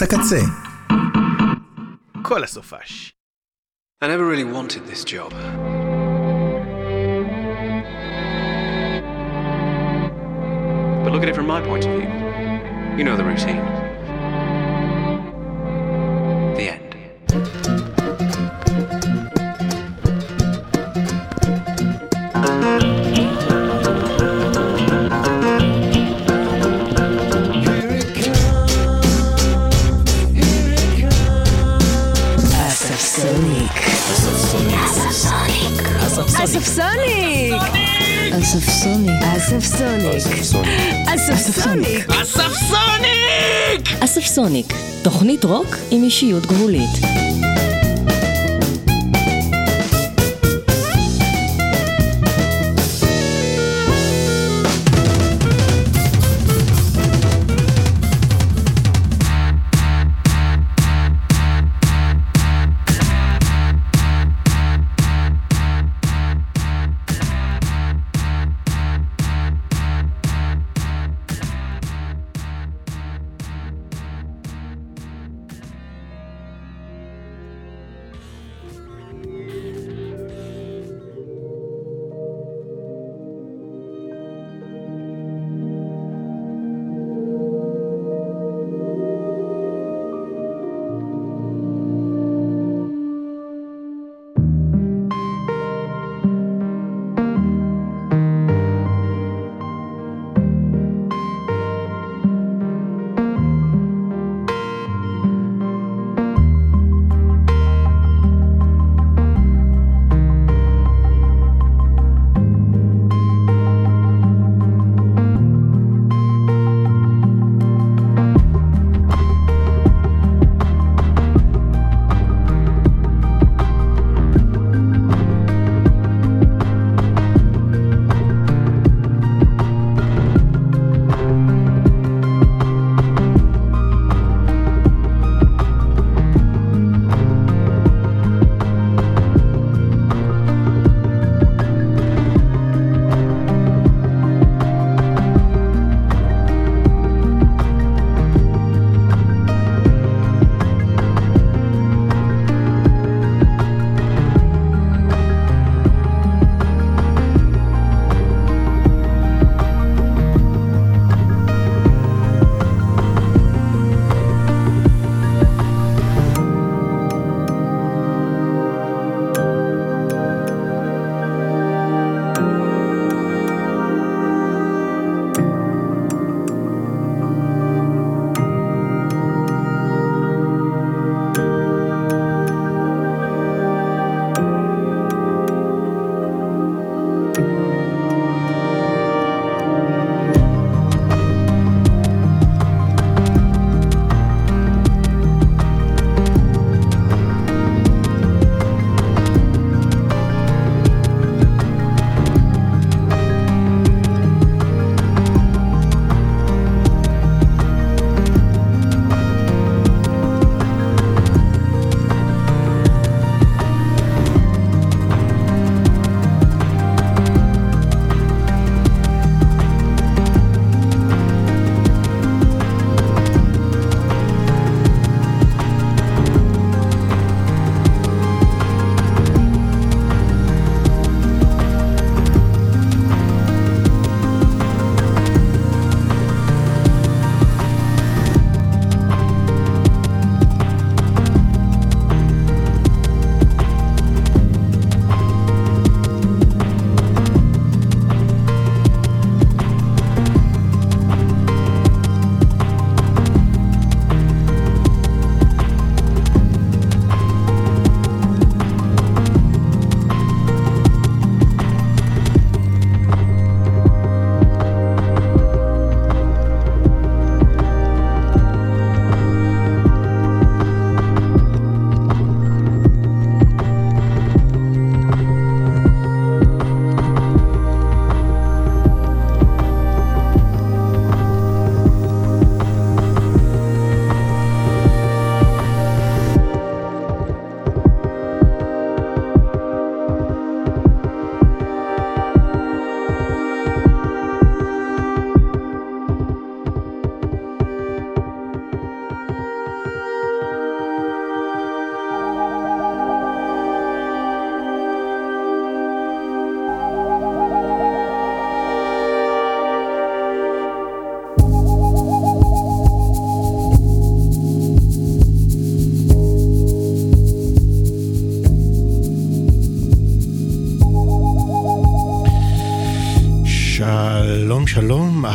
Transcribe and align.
קמפוס 0.00 0.02
הקצה. 0.02 0.40
כל 2.22 2.44
הסופש. 2.44 3.14
I 4.04 4.06
never 4.06 4.26
really 4.26 4.44
wanted 4.44 4.82
this 4.86 5.04
job. 5.04 5.30
But 11.02 11.12
look 11.12 11.22
at 11.22 11.28
it 11.28 11.36
from 11.40 11.46
my 11.46 11.60
point 11.68 11.84
of 11.86 11.92
view. 11.96 12.08
You 12.96 13.04
know 13.04 13.16
the 13.20 13.26
routine. 13.32 13.79
אספסוניק. 36.43 37.61
אספסוניק. 38.39 39.21
אספסוניק. 39.37 40.15
אספסוניק. 41.13 42.09
אספסוניק, 43.99 44.73
תוכנית 45.03 45.43
רוק 45.43 45.77
עם 45.91 46.03
אישיות 46.03 46.45
גבולית. 46.45 46.89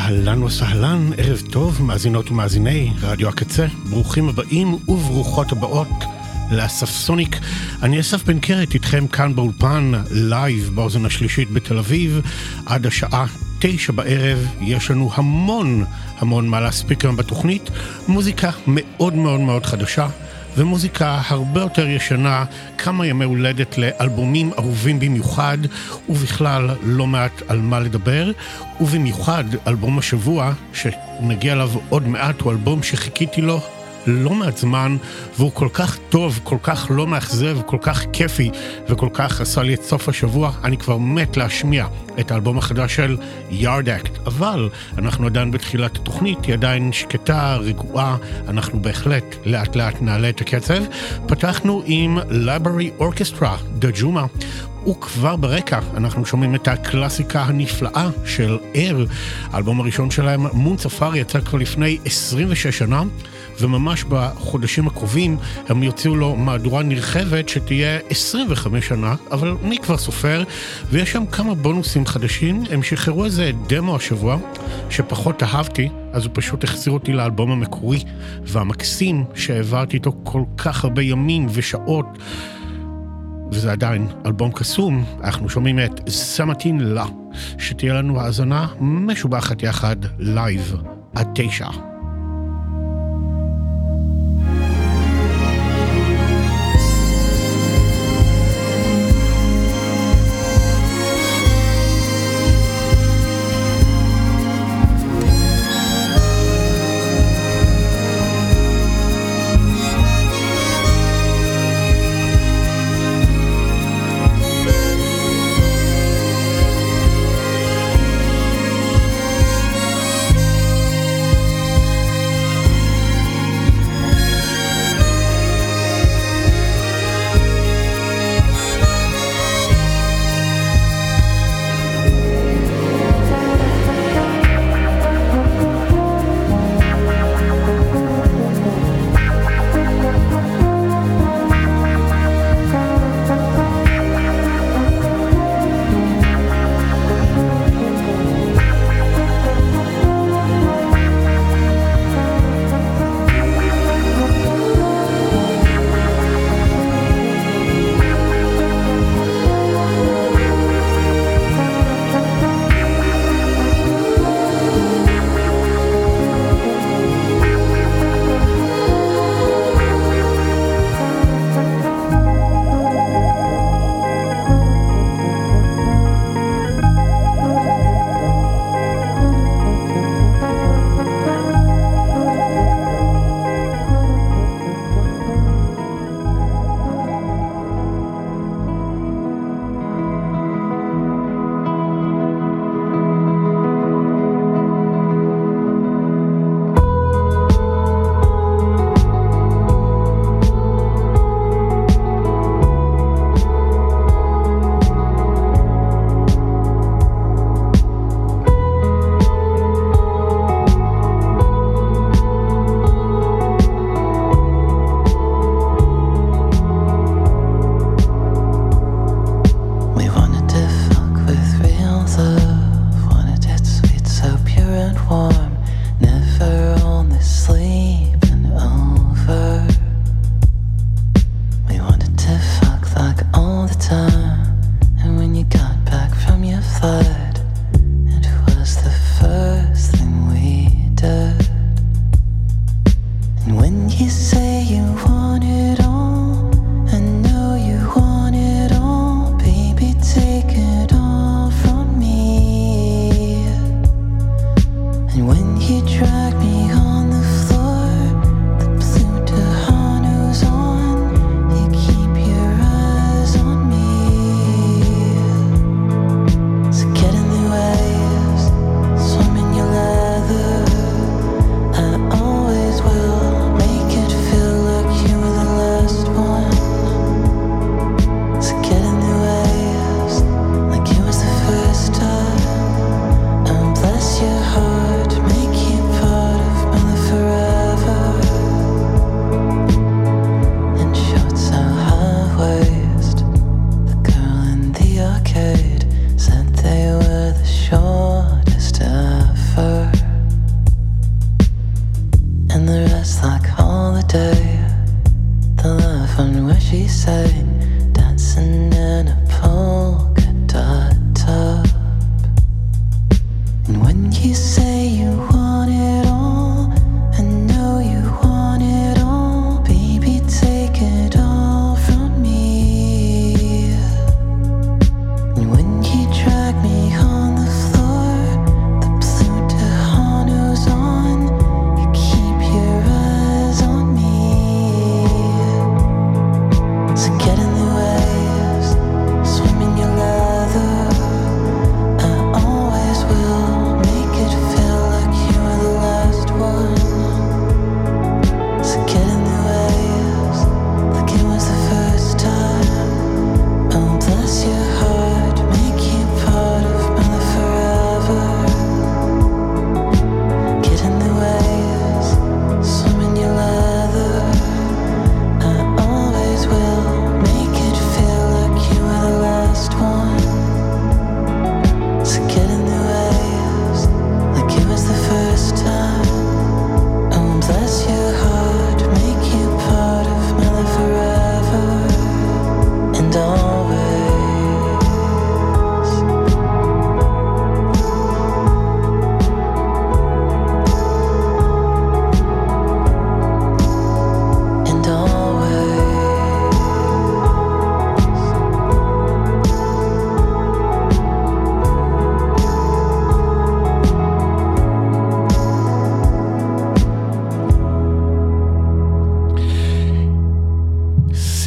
אהלן 0.06 0.42
וסהלן, 0.42 1.10
ערב 1.16 1.42
טוב, 1.50 1.82
מאזינות 1.82 2.30
ומאזיני 2.30 2.92
רדיו 3.02 3.28
הקצה, 3.28 3.66
ברוכים 3.90 4.28
הבאים 4.28 4.74
וברוכות 4.74 5.52
הבאות 5.52 6.04
לאספסוניק. 6.50 7.36
אני 7.82 8.00
אסף 8.00 8.24
בן 8.24 8.38
קרת 8.38 8.74
איתכם 8.74 9.06
כאן 9.06 9.34
באולפן, 9.34 9.92
לייב 10.10 10.70
באוזן 10.74 11.06
השלישית 11.06 11.50
בתל 11.50 11.78
אביב, 11.78 12.20
עד 12.66 12.86
השעה 12.86 13.26
תשע 13.58 13.92
בערב, 13.92 14.46
יש 14.60 14.90
לנו 14.90 15.10
המון 15.14 15.84
המון 16.18 16.48
מה 16.48 16.60
להספיק 16.60 17.04
היום 17.04 17.16
בתוכנית, 17.16 17.70
מוזיקה 18.08 18.50
מאוד 18.66 19.14
מאוד 19.14 19.40
מאוד 19.40 19.66
חדשה. 19.66 20.08
ומוזיקה 20.56 21.20
הרבה 21.28 21.60
יותר 21.60 21.88
ישנה, 21.88 22.44
כמה 22.78 23.06
ימי 23.06 23.24
הולדת 23.24 23.78
לאלבומים 23.78 24.52
אהובים 24.58 25.00
במיוחד, 25.00 25.58
ובכלל 26.08 26.70
לא 26.82 27.06
מעט 27.06 27.42
על 27.48 27.60
מה 27.60 27.80
לדבר, 27.80 28.30
ובמיוחד 28.80 29.44
אלבום 29.66 29.98
השבוע, 29.98 30.52
שנגיע 30.72 31.52
אליו 31.52 31.70
עוד 31.88 32.08
מעט, 32.08 32.40
הוא 32.40 32.52
אלבום 32.52 32.82
שחיכיתי 32.82 33.40
לו 33.40 33.60
לא 34.06 34.34
מעט 34.34 34.56
זמן, 34.56 34.96
והוא 35.36 35.50
כל 35.54 35.68
כך 35.72 35.98
טוב, 36.08 36.40
כל 36.42 36.58
כך 36.62 36.86
לא 36.90 37.06
מאכזב, 37.06 37.58
כל 37.66 37.78
כך 37.80 38.04
כיפי, 38.12 38.50
וכל 38.88 39.08
כך 39.12 39.40
עשה 39.40 39.62
לי 39.62 39.74
את 39.74 39.82
סוף 39.82 40.08
השבוע, 40.08 40.52
אני 40.64 40.76
כבר 40.76 40.96
מת 40.96 41.36
להשמיע 41.36 41.86
את 42.20 42.30
האלבום 42.30 42.58
החדש 42.58 42.96
של 42.96 43.16
יארד 43.50 43.88
אקט. 43.88 44.26
אבל 44.26 44.68
אנחנו 44.98 45.26
עדיין 45.26 45.50
בתחילת 45.50 45.96
התוכנית, 45.96 46.44
היא 46.44 46.54
עדיין 46.54 46.92
שקטה, 46.92 47.56
רגועה, 47.56 48.16
אנחנו 48.48 48.82
בהחלט 48.82 49.36
לאט 49.44 49.76
לאט 49.76 50.02
נעלה 50.02 50.28
את 50.28 50.40
הקצב. 50.40 50.82
פתחנו 51.26 51.82
עם 51.86 52.18
Library 52.18 53.02
Orchestra, 53.02 53.62
דה 53.78 53.88
ג'ומה. 53.94 54.26
וכבר 54.88 55.36
ברקע 55.36 55.80
אנחנו 55.96 56.26
שומעים 56.26 56.54
את 56.54 56.68
הקלאסיקה 56.68 57.42
הנפלאה 57.42 58.08
של 58.24 58.58
אר. 58.76 59.04
האלבום 59.52 59.80
הראשון 59.80 60.10
שלהם, 60.10 60.46
מון 60.52 60.78
ספארי, 60.78 61.18
יצא 61.18 61.40
כבר 61.40 61.58
לפני 61.58 61.98
26 62.04 62.66
שנה. 62.66 63.02
וממש 63.60 64.04
בחודשים 64.04 64.86
הקרובים 64.86 65.36
הם 65.68 65.82
יוציאו 65.82 66.16
לו 66.16 66.36
מהדורה 66.36 66.82
נרחבת 66.82 67.48
שתהיה 67.48 67.98
25 68.10 68.88
שנה, 68.88 69.14
אבל 69.30 69.56
מי 69.62 69.78
כבר 69.78 69.96
סופר? 69.96 70.42
ויש 70.90 71.12
שם 71.12 71.26
כמה 71.26 71.54
בונוסים 71.54 72.06
חדשים, 72.06 72.62
הם 72.70 72.82
שחררו 72.82 73.24
איזה 73.24 73.50
דמו 73.66 73.96
השבוע, 73.96 74.38
שפחות 74.90 75.42
אהבתי, 75.42 75.88
אז 76.12 76.24
הוא 76.24 76.30
פשוט 76.34 76.64
החזיר 76.64 76.92
אותי 76.92 77.12
לאלבום 77.12 77.50
המקורי 77.50 78.04
והמקסים 78.42 79.24
שהעברתי 79.34 79.96
איתו 79.96 80.12
כל 80.22 80.42
כך 80.56 80.84
הרבה 80.84 81.02
ימים 81.02 81.46
ושעות. 81.52 82.06
וזה 83.52 83.72
עדיין 83.72 84.08
אלבום 84.26 84.52
קסום, 84.52 85.04
אנחנו 85.24 85.48
שומעים 85.48 85.78
את 85.78 86.08
סמטין 86.08 86.80
לה, 86.80 87.06
שתהיה 87.58 87.94
לנו 87.94 88.20
האזנה 88.20 88.66
משובחת 88.80 89.62
יחד 89.62 89.96
לייב 90.18 90.76
עד 91.14 91.28
תשע. 91.34 91.95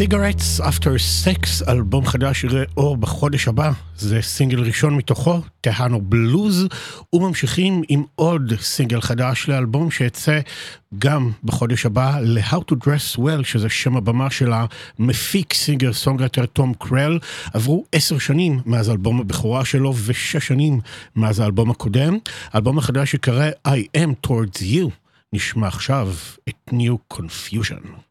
Cigarettes 0.09 0.61
After 0.61 0.89
Sex, 1.25 1.69
אלבום 1.71 2.05
חדש 2.05 2.43
יראה 2.43 2.63
אור 2.77 2.97
בחודש 2.97 3.47
הבא, 3.47 3.71
זה 3.97 4.21
סינגל 4.21 4.59
ראשון 4.59 4.95
מתוכו, 4.95 5.41
טהנו 5.61 6.01
בלוז, 6.01 6.67
וממשיכים 7.13 7.81
עם 7.89 8.03
עוד 8.15 8.53
סינגל 8.61 9.01
חדש 9.01 9.49
לאלבום 9.49 9.91
שיצא 9.91 10.39
גם 10.99 11.31
בחודש 11.43 11.85
הבא, 11.85 12.19
ל-How 12.21 12.57
to 12.71 12.75
Dress 12.75 13.19
Well, 13.19 13.43
שזה 13.43 13.69
שם 13.69 13.97
הבמה 13.97 14.29
של 14.29 14.51
המפיק 14.99 15.53
סינגר 15.53 15.93
סונגרטר 15.93 16.45
תום 16.45 16.73
קרל. 16.73 17.19
עברו 17.53 17.85
עשר 17.91 18.17
שנים 18.17 18.59
מאז 18.65 18.89
אלבום 18.89 19.19
הבכורה 19.19 19.65
שלו 19.65 19.93
ושש 20.05 20.47
שנים 20.47 20.79
מאז 21.15 21.39
האלבום 21.39 21.71
הקודם. 21.71 22.17
האלבום 22.53 22.77
החדש 22.77 23.13
יקרא 23.13 23.49
I 23.67 23.97
am 23.97 24.27
towards 24.27 24.61
you, 24.61 24.89
נשמע 25.33 25.67
עכשיו 25.67 26.13
את 26.49 26.69
New 26.69 27.15
Confusion. 27.17 28.08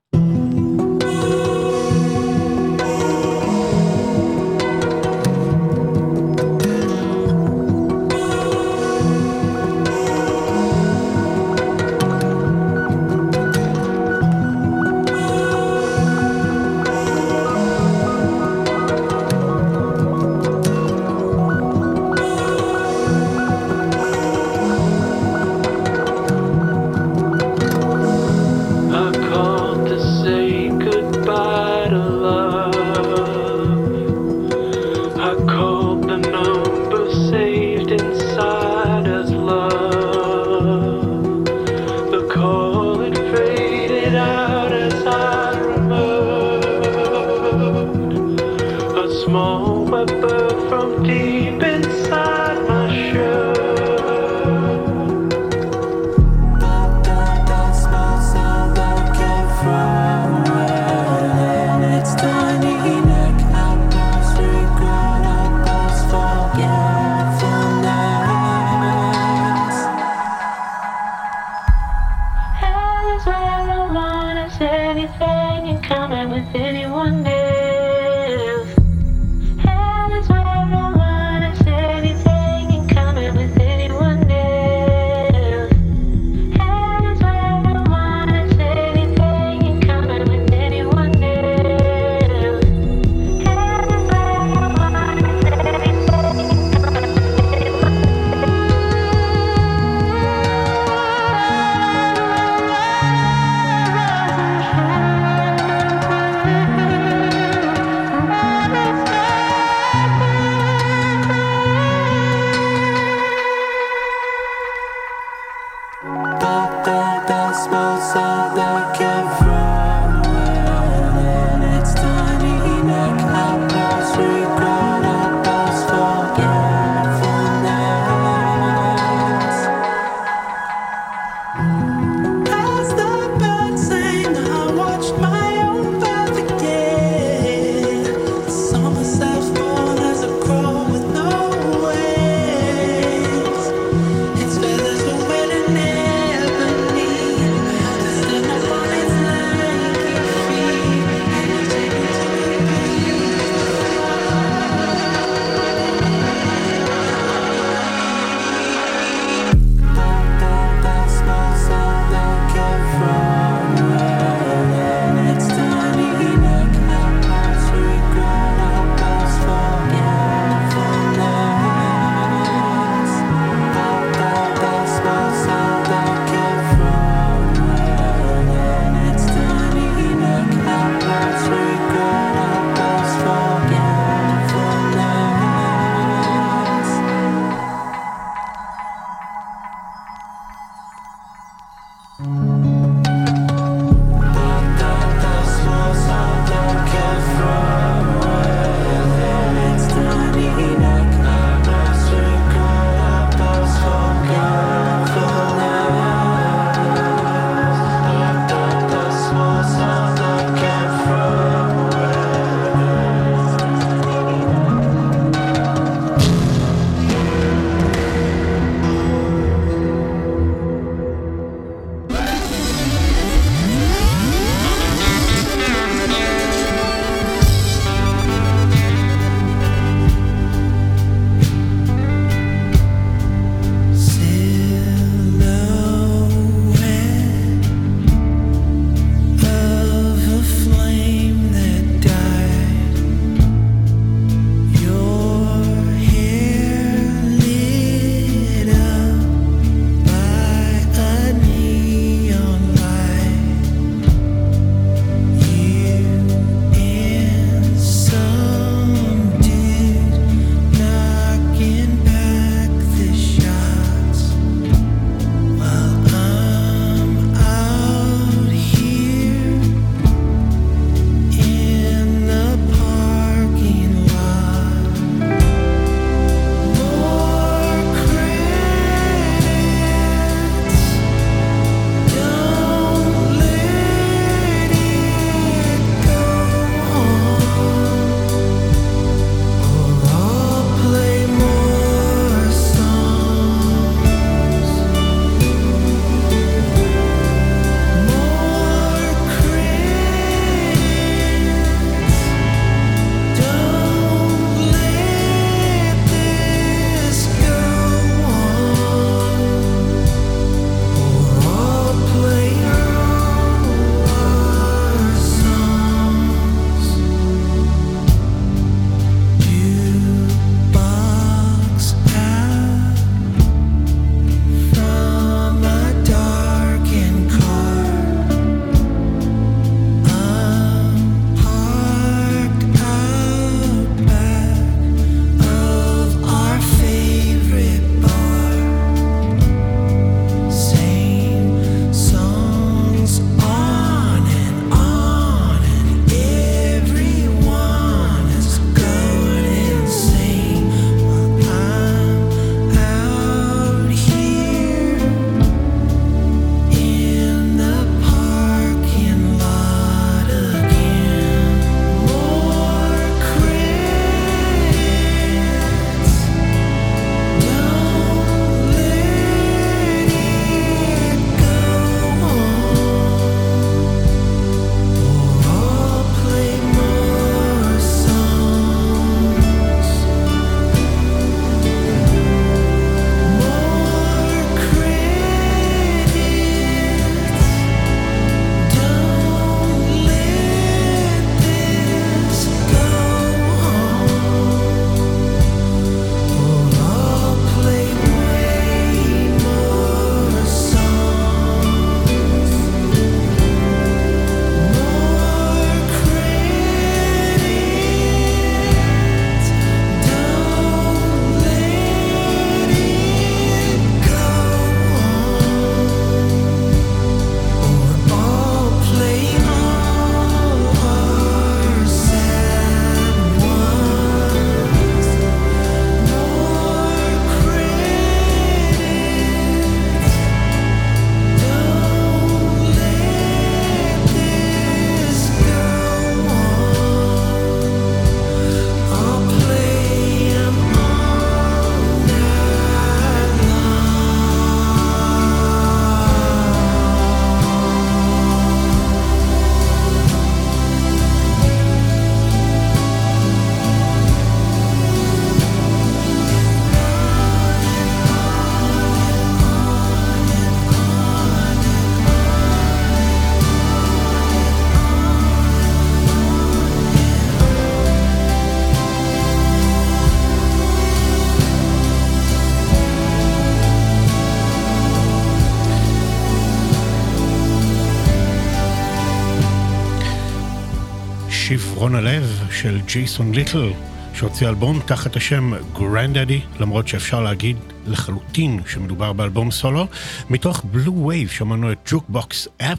שברון 481.78 481.94
הלב 481.94 482.48
של 482.50 482.80
ג'ייסון 482.86 483.34
ליטל, 483.34 483.70
שהוציא 484.14 484.48
אלבום 484.48 484.80
תחת 484.86 485.16
השם 485.16 485.52
Grandaddy, 485.72 486.40
למרות 486.60 486.88
שאפשר 486.88 487.20
להגיד 487.20 487.56
לחלוטין 487.86 488.60
שמדובר 488.66 489.12
באלבום 489.12 489.50
סולו. 489.50 489.86
מתוך 490.30 490.64
Blu 490.64 491.06
Wav 491.06 491.28
שמענו 491.28 491.72
את 491.72 491.78
Jukebox 491.90 492.48
App, 492.62 492.78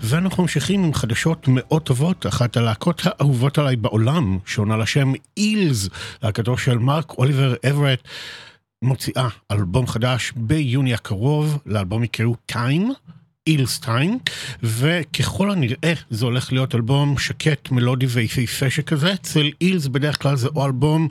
ואנחנו 0.00 0.42
ממשיכים 0.42 0.84
עם 0.84 0.94
חדשות 0.94 1.48
מאוד 1.48 1.82
טובות, 1.82 2.26
אחת 2.26 2.56
הלהקות 2.56 3.02
האהובות 3.04 3.58
עליי 3.58 3.76
בעולם, 3.76 4.38
שעונה 4.46 4.76
לשם 4.76 5.12
Eels, 5.36 5.88
להקתו 6.22 6.58
של 6.58 6.78
מרק 6.78 7.18
אוליבר 7.18 7.54
אברט. 7.70 8.08
מוציאה 8.82 9.28
אלבום 9.52 9.86
חדש 9.86 10.32
ביוני 10.36 10.94
הקרוב, 10.94 11.58
לאלבום 11.66 12.04
יקראו 12.04 12.34
Time. 12.46 12.92
Eels 13.46 13.78
Time, 13.78 14.18
וככל 14.62 15.50
הנראה 15.50 15.92
זה 16.10 16.24
הולך 16.24 16.52
להיות 16.52 16.74
אלבום 16.74 17.18
שקט, 17.18 17.70
מלודי 17.70 18.06
ויפהפה 18.06 18.70
שכזה. 18.70 19.12
אצל 19.12 19.50
Eels 19.60 19.86
בדרך 19.86 20.22
כלל 20.22 20.36
זה 20.36 20.48
או 20.56 20.66
אלבום 20.66 21.08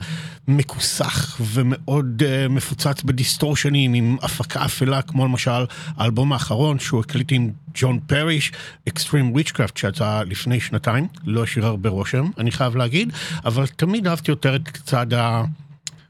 מכוסח 0.48 1.40
ומאוד 1.40 2.22
אה, 2.22 2.48
מפוצץ 2.48 3.02
בדיסטורשנים 3.02 3.94
עם 3.94 4.16
הפקה 4.22 4.64
אפלה, 4.64 5.02
כמו 5.02 5.24
למשל 5.24 5.64
האלבום 5.96 6.32
האחרון 6.32 6.78
שהוא 6.78 7.00
הקליט 7.00 7.32
עם 7.32 7.50
ג'ון 7.74 7.98
פאריש, 8.06 8.52
Extreme 8.88 9.32
Witchcraft 9.32 9.76
שיצא 9.76 10.22
לפני 10.26 10.60
שנתיים, 10.60 11.08
לא 11.24 11.42
השאיר 11.42 11.66
הרבה 11.66 11.90
רושם, 11.90 12.30
אני 12.38 12.50
חייב 12.50 12.76
להגיד, 12.76 13.12
אבל 13.44 13.66
תמיד 13.66 14.06
אהבתי 14.06 14.30
יותר 14.30 14.56
את 14.56 14.68
הצד 14.68 15.06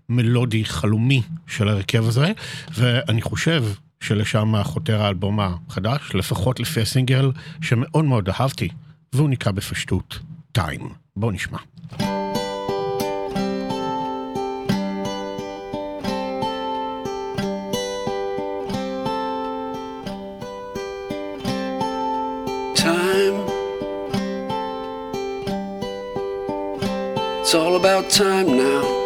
המלודי 0.08 0.64
חלומי 0.64 1.22
של 1.46 1.68
הרכב 1.68 2.08
הזה, 2.08 2.32
ואני 2.74 3.22
חושב 3.22 3.64
שלשם 4.04 4.62
חותר 4.62 5.02
האלבום 5.02 5.40
החדש, 5.40 6.14
לפחות 6.14 6.60
לפי 6.60 6.80
הסינגל 6.80 7.30
שמאוד 7.60 8.04
מאוד 8.04 8.28
אהבתי, 8.28 8.68
והוא 9.12 9.28
נקרא 9.28 9.52
בפשטות 9.52 10.18
טיים. 10.52 10.88
בואו 11.16 11.30
נשמע. 11.30 11.58
It's 27.46 27.54
all 27.54 27.76
about 27.76 28.10
time 28.10 28.48
now. 28.56 29.03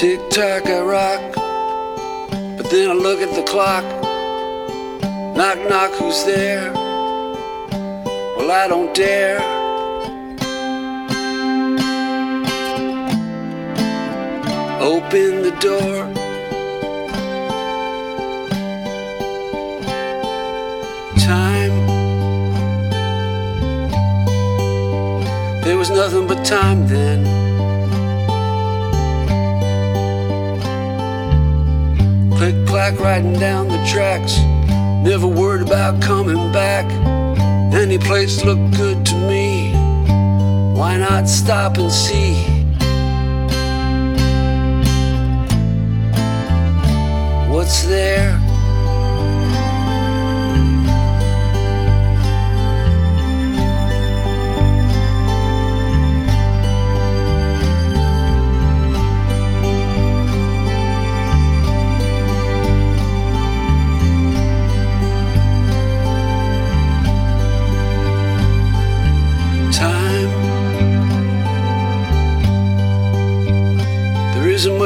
Tick 0.00 0.30
tock, 0.30 0.64
I 0.64 0.80
rock. 0.80 1.34
But 2.56 2.70
then 2.70 2.88
I 2.88 2.94
look 2.94 3.20
at 3.20 3.34
the 3.34 3.42
clock. 3.42 3.84
Knock, 5.36 5.58
knock, 5.68 5.92
who's 5.96 6.24
there? 6.24 6.72
Well, 6.72 8.50
I 8.50 8.66
don't 8.66 8.94
dare. 8.94 9.40
Open 14.80 15.42
the 15.42 15.54
door. 15.60 16.06
Time. 21.18 21.76
There 25.60 25.76
was 25.76 25.90
nothing 25.90 26.26
but 26.26 26.42
time 26.42 26.88
then. 26.88 27.49
Riding 32.98 33.34
down 33.34 33.68
the 33.68 33.84
tracks. 33.84 34.38
Never 35.04 35.26
worried 35.26 35.66
about 35.66 36.00
coming 36.00 36.50
back. 36.50 36.86
Any 37.74 37.98
place 37.98 38.42
looked 38.42 38.74
good 38.74 39.04
to 39.04 39.14
me. 39.16 39.72
Why 40.74 40.96
not 40.96 41.28
stop 41.28 41.76
and 41.76 41.92
see? 41.92 42.34
What's 47.52 47.82
there? 47.82 48.29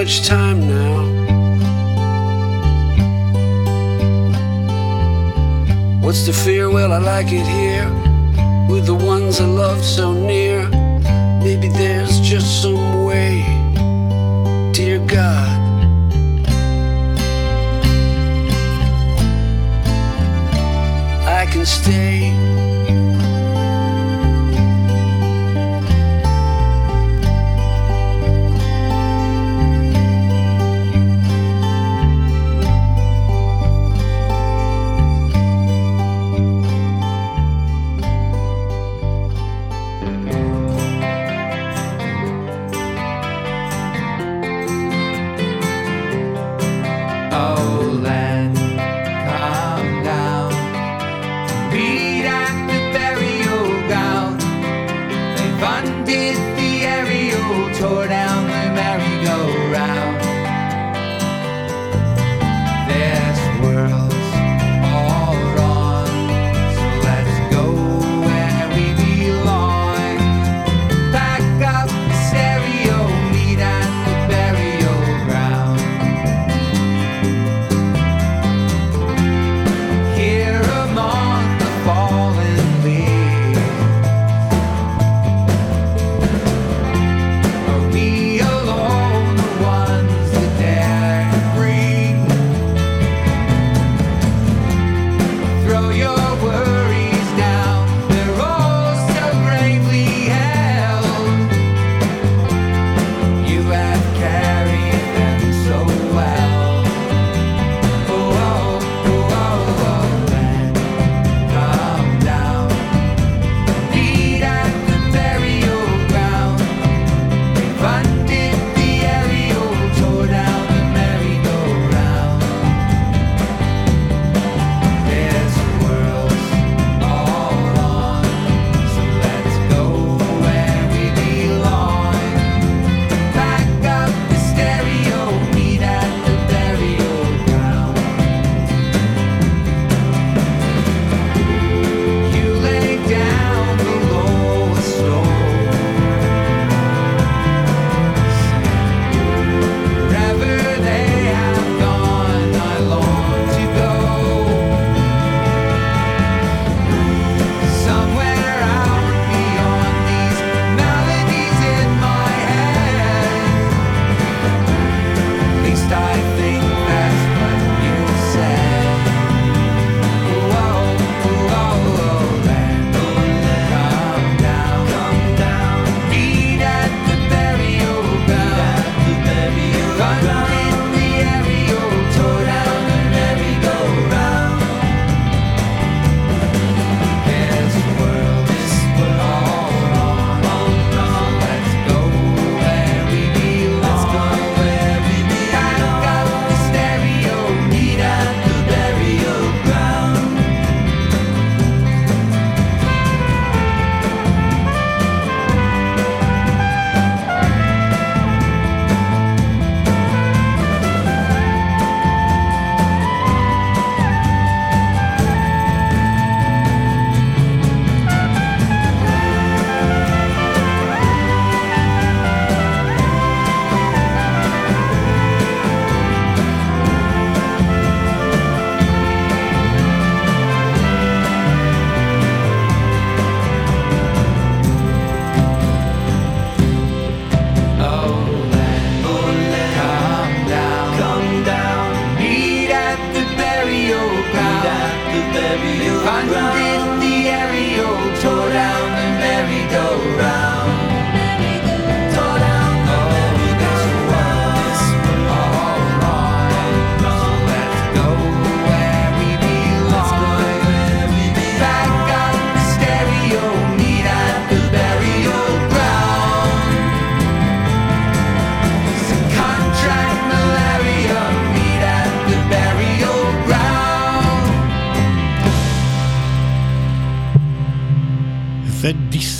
Much 0.04 0.26
time 0.26 0.68
now. 0.68 1.00
What's 6.04 6.26
the 6.26 6.32
fear? 6.34 6.68
Well, 6.68 6.92
I 6.92 6.98
like 6.98 7.28
it 7.28 7.46
here 7.46 7.88
with 8.68 8.84
the 8.84 8.94
ones 8.94 9.40
I 9.40 9.46
love 9.46 9.82
so 9.82 10.12
near. 10.12 10.68
Maybe 11.42 11.68
there's 11.68 12.20
just 12.20 12.60
some 12.60 13.04
way, 13.04 13.44
dear 14.74 14.98
God. 14.98 15.58
I 21.26 21.46
can 21.50 21.64
stay. 21.64 22.33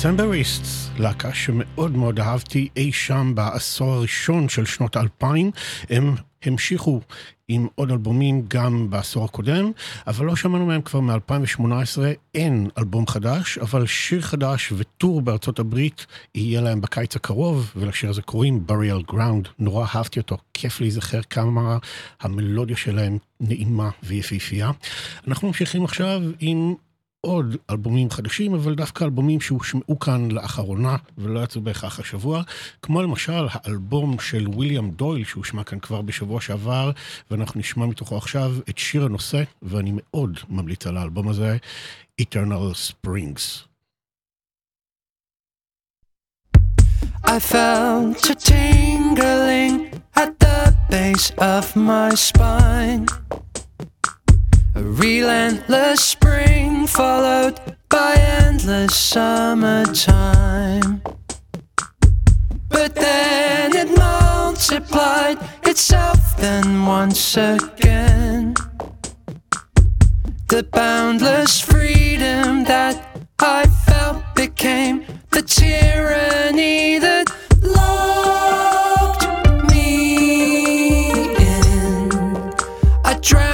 Decemberists, 0.05 0.99
להקה 0.99 1.35
שמאוד 1.35 1.97
מאוד 1.97 2.21
אהבתי 2.21 2.69
אי 2.77 2.93
שם 2.93 3.33
בעשור 3.35 3.93
הראשון 3.93 4.49
של 4.49 4.65
שנות 4.65 4.97
האלפיים. 4.97 5.51
הם 5.91 6.15
המשיכו 6.43 7.01
עם 7.49 7.67
עוד 7.75 7.91
אלבומים 7.91 8.45
גם 8.49 8.91
בעשור 8.91 9.25
הקודם, 9.25 9.71
אבל 10.07 10.27
לא 10.27 10.37
שמענו 10.37 10.67
מהם 10.67 10.83
כבר 10.83 11.01
מ-2018, 11.01 11.99
אין 12.35 12.69
אלבום 12.79 13.07
חדש, 13.07 13.59
אבל 13.59 13.87
שיר 13.87 14.21
חדש 14.21 14.73
וטור 14.77 15.23
בארצות 15.23 15.59
הברית 15.59 16.07
יהיה 16.35 16.61
להם 16.61 16.81
בקיץ 16.81 17.17
הקרוב, 17.17 17.73
ולשיר 17.77 18.11
הזה 18.11 18.23
קוראים 18.23 18.65
burial 18.69 19.13
ground, 19.13 19.49
נורא 19.59 19.87
אהבתי 19.95 20.21
אותו, 20.21 20.37
כיף 20.55 20.81
להיזכר 20.81 21.21
כמה 21.23 21.79
המלודיה 22.21 22.77
שלהם 22.77 23.19
נעימה 23.41 23.91
ויפהפייה. 24.03 24.71
אנחנו 25.29 25.49
ממשיכים 25.49 25.85
עכשיו 25.85 26.23
עם 26.41 26.75
עוד 27.25 27.57
אלבומים 27.71 28.11
חדשים, 28.11 28.55
אבל 28.55 28.75
דווקא 28.75 29.05
אלבומים 29.05 29.41
שהושמעו 29.41 29.99
כאן 29.99 30.31
לאחרונה 30.31 30.97
ולא 31.19 31.41
יצאו 31.41 31.61
בהכרח 31.61 32.01
השבוע, 32.01 32.43
כמו 32.83 33.03
למשל 33.03 33.47
האלבום 33.51 34.21
של 34.21 34.49
ויליאם 34.57 34.91
דויל 34.91 35.25
שהושמע 35.25 35.65
כאן 35.65 35.79
כבר 35.79 36.03
בשבוע 36.03 36.41
שעבר, 36.41 36.91
ואנחנו 37.31 37.61
נשמע 37.61 37.87
מתוכו 37.87 38.17
עכשיו 38.17 38.53
את 38.71 38.79
שיר 38.79 39.05
הנושא, 39.05 39.43
ואני 39.63 39.91
מאוד 39.95 40.39
ממליץ 40.49 40.87
על 40.87 40.97
האלבום 40.97 41.29
הזה, 41.29 41.57
Eternal 42.21 42.75
Springs. 42.75 43.65
I 47.25 47.39
felt 47.41 48.31
a 48.31 48.35
tingling 48.35 49.75
at 50.23 50.31
the 50.39 50.77
base 50.91 51.31
of 51.39 51.75
my 51.75 52.11
spine. 52.15 53.07
A 54.77 54.83
relentless 54.83 56.03
spring 56.03 56.89
followed 56.89 57.61
by 57.89 58.15
endless 58.17 58.97
summertime. 58.97 61.01
But 62.69 62.97
then 62.97 63.77
it 63.77 63.97
multiplied 63.97 65.39
itself 65.65 66.37
then 66.39 66.87
once 66.87 67.37
again. 67.37 68.55
The 70.49 70.65
boundless 70.73 71.61
freedom 71.61 72.65
that 72.65 73.01
I 73.39 73.67
felt 73.87 74.25
became 74.35 75.05
the 75.31 75.43
tyranny 75.43 76.99
that 76.99 77.27
locked 77.63 79.25
me 79.71 81.37
in. 81.37 82.11
I 83.05 83.15
drowned 83.23 83.54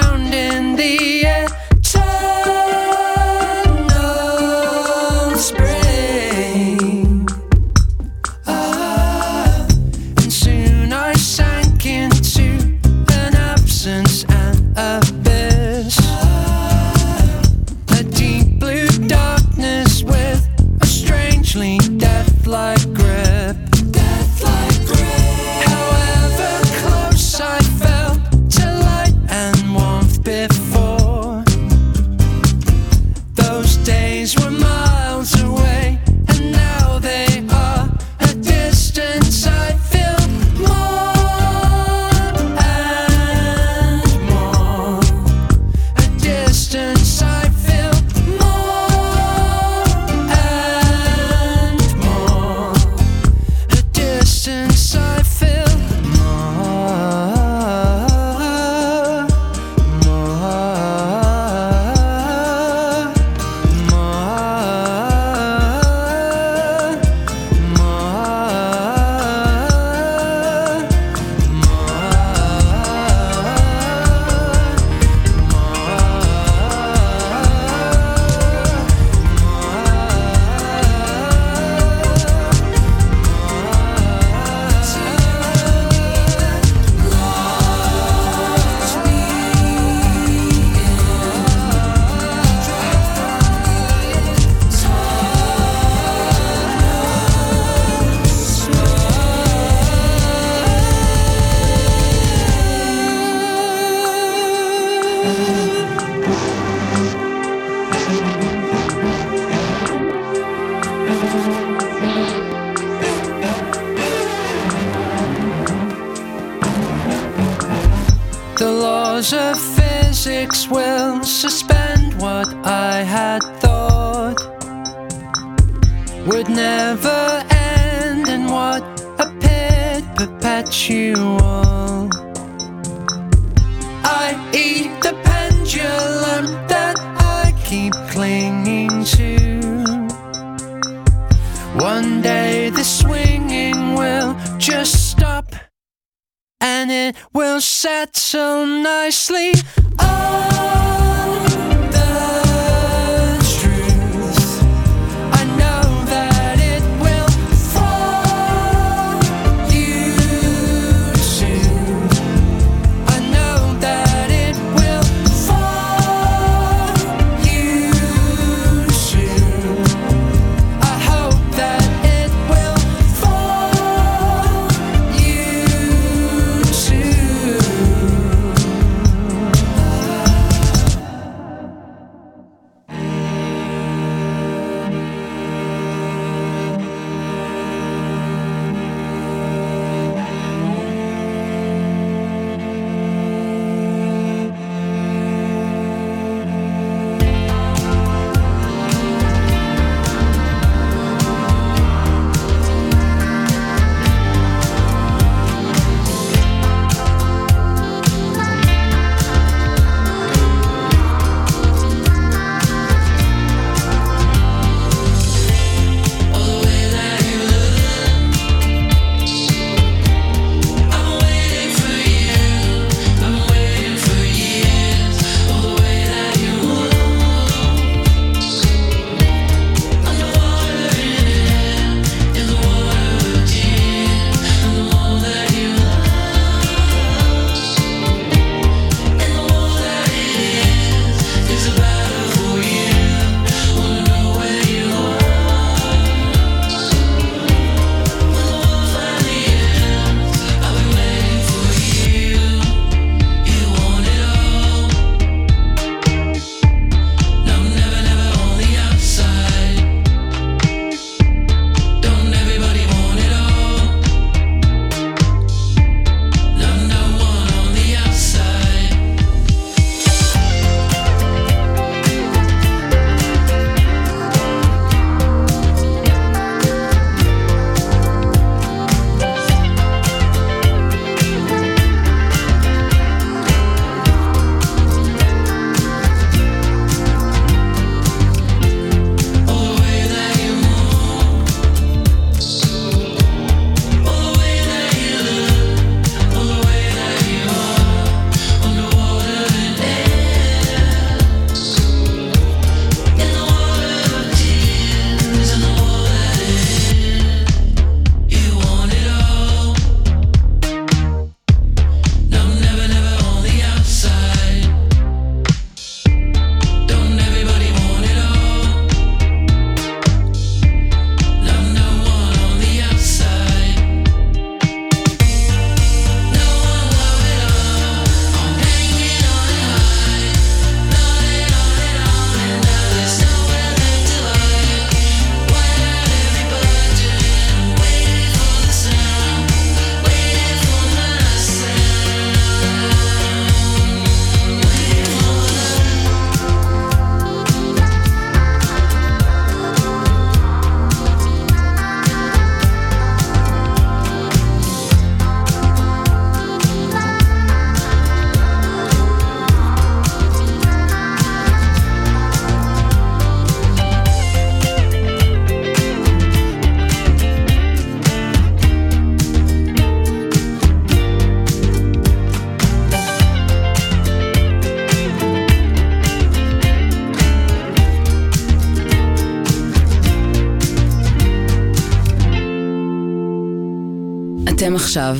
עכשיו. 384.90 385.16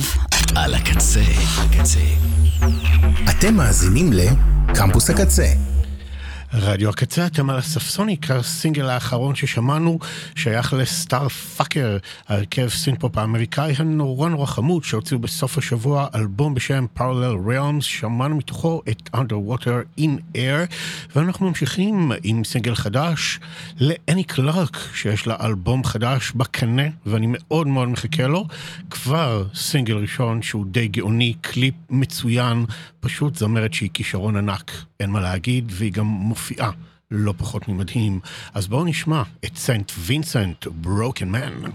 על 0.55 0.73
הקצה, 0.73 1.21
הקצה. 1.57 1.99
אתם 3.29 3.53
מאזינים 3.53 4.13
לקמפוס 4.13 5.09
הקצה. 5.09 5.45
רדיו 6.53 6.89
הקצה, 6.89 7.25
אתם 7.25 7.49
על 7.49 7.57
אספסוניק, 7.57 8.39
הסינגל 8.39 8.89
האחרון 8.89 9.35
ששמענו, 9.35 9.99
שייך 10.35 10.73
ל 10.73 11.50
Starfucker, 11.61 11.97
הרכב 12.27 12.69
סינת'פופ 12.69 13.17
האמריקאי 13.17 13.73
הנורא 13.77 14.29
נורא 14.29 14.45
חמוד 14.45 14.83
שהוציאו 14.83 15.19
בסוף 15.19 15.57
השבוע 15.57 16.07
אלבום 16.15 16.53
בשם 16.53 16.85
Parallel 16.97 17.47
Realms, 17.47 17.81
שמענו 17.81 18.35
מתוכו 18.35 18.81
את 18.89 19.09
Underwater 19.15 19.99
in 19.99 20.35
Air, 20.35 20.73
ואנחנו 21.15 21.47
ממשיכים 21.47 22.11
עם 22.23 22.43
סינגל 22.43 22.75
חדש 22.75 23.39
לאני 23.79 24.23
קלארק, 24.23 24.77
שיש 24.93 25.27
לה 25.27 25.35
אלבום 25.41 25.83
חדש 25.83 26.31
בקנה, 26.35 26.83
ואני 27.05 27.27
מאוד 27.29 27.67
מאוד 27.67 27.87
מחכה 27.89 28.27
לו. 28.27 28.47
כבר 28.89 29.45
סינגל 29.53 29.97
ראשון 29.97 30.41
שהוא 30.41 30.65
די 30.65 30.87
גאוני, 30.87 31.33
קליפ 31.41 31.75
מצוין, 31.89 32.65
פשוט 32.99 33.35
זמרת 33.35 33.73
שהיא 33.73 33.89
כישרון 33.93 34.35
ענק, 34.35 34.71
אין 34.99 35.09
מה 35.09 35.19
להגיד, 35.19 35.71
והיא 35.75 35.93
גם 35.93 36.05
מופיעה. 36.05 36.71
לא 37.11 37.33
פחות 37.37 37.67
ממדהים. 37.67 38.19
אז 38.53 38.67
בואו 38.67 38.85
נשמע 38.85 39.23
את 39.45 39.55
סנט 39.55 39.91
וינסנט, 39.97 40.67
Broken 40.67 41.29
Man. 41.29 41.71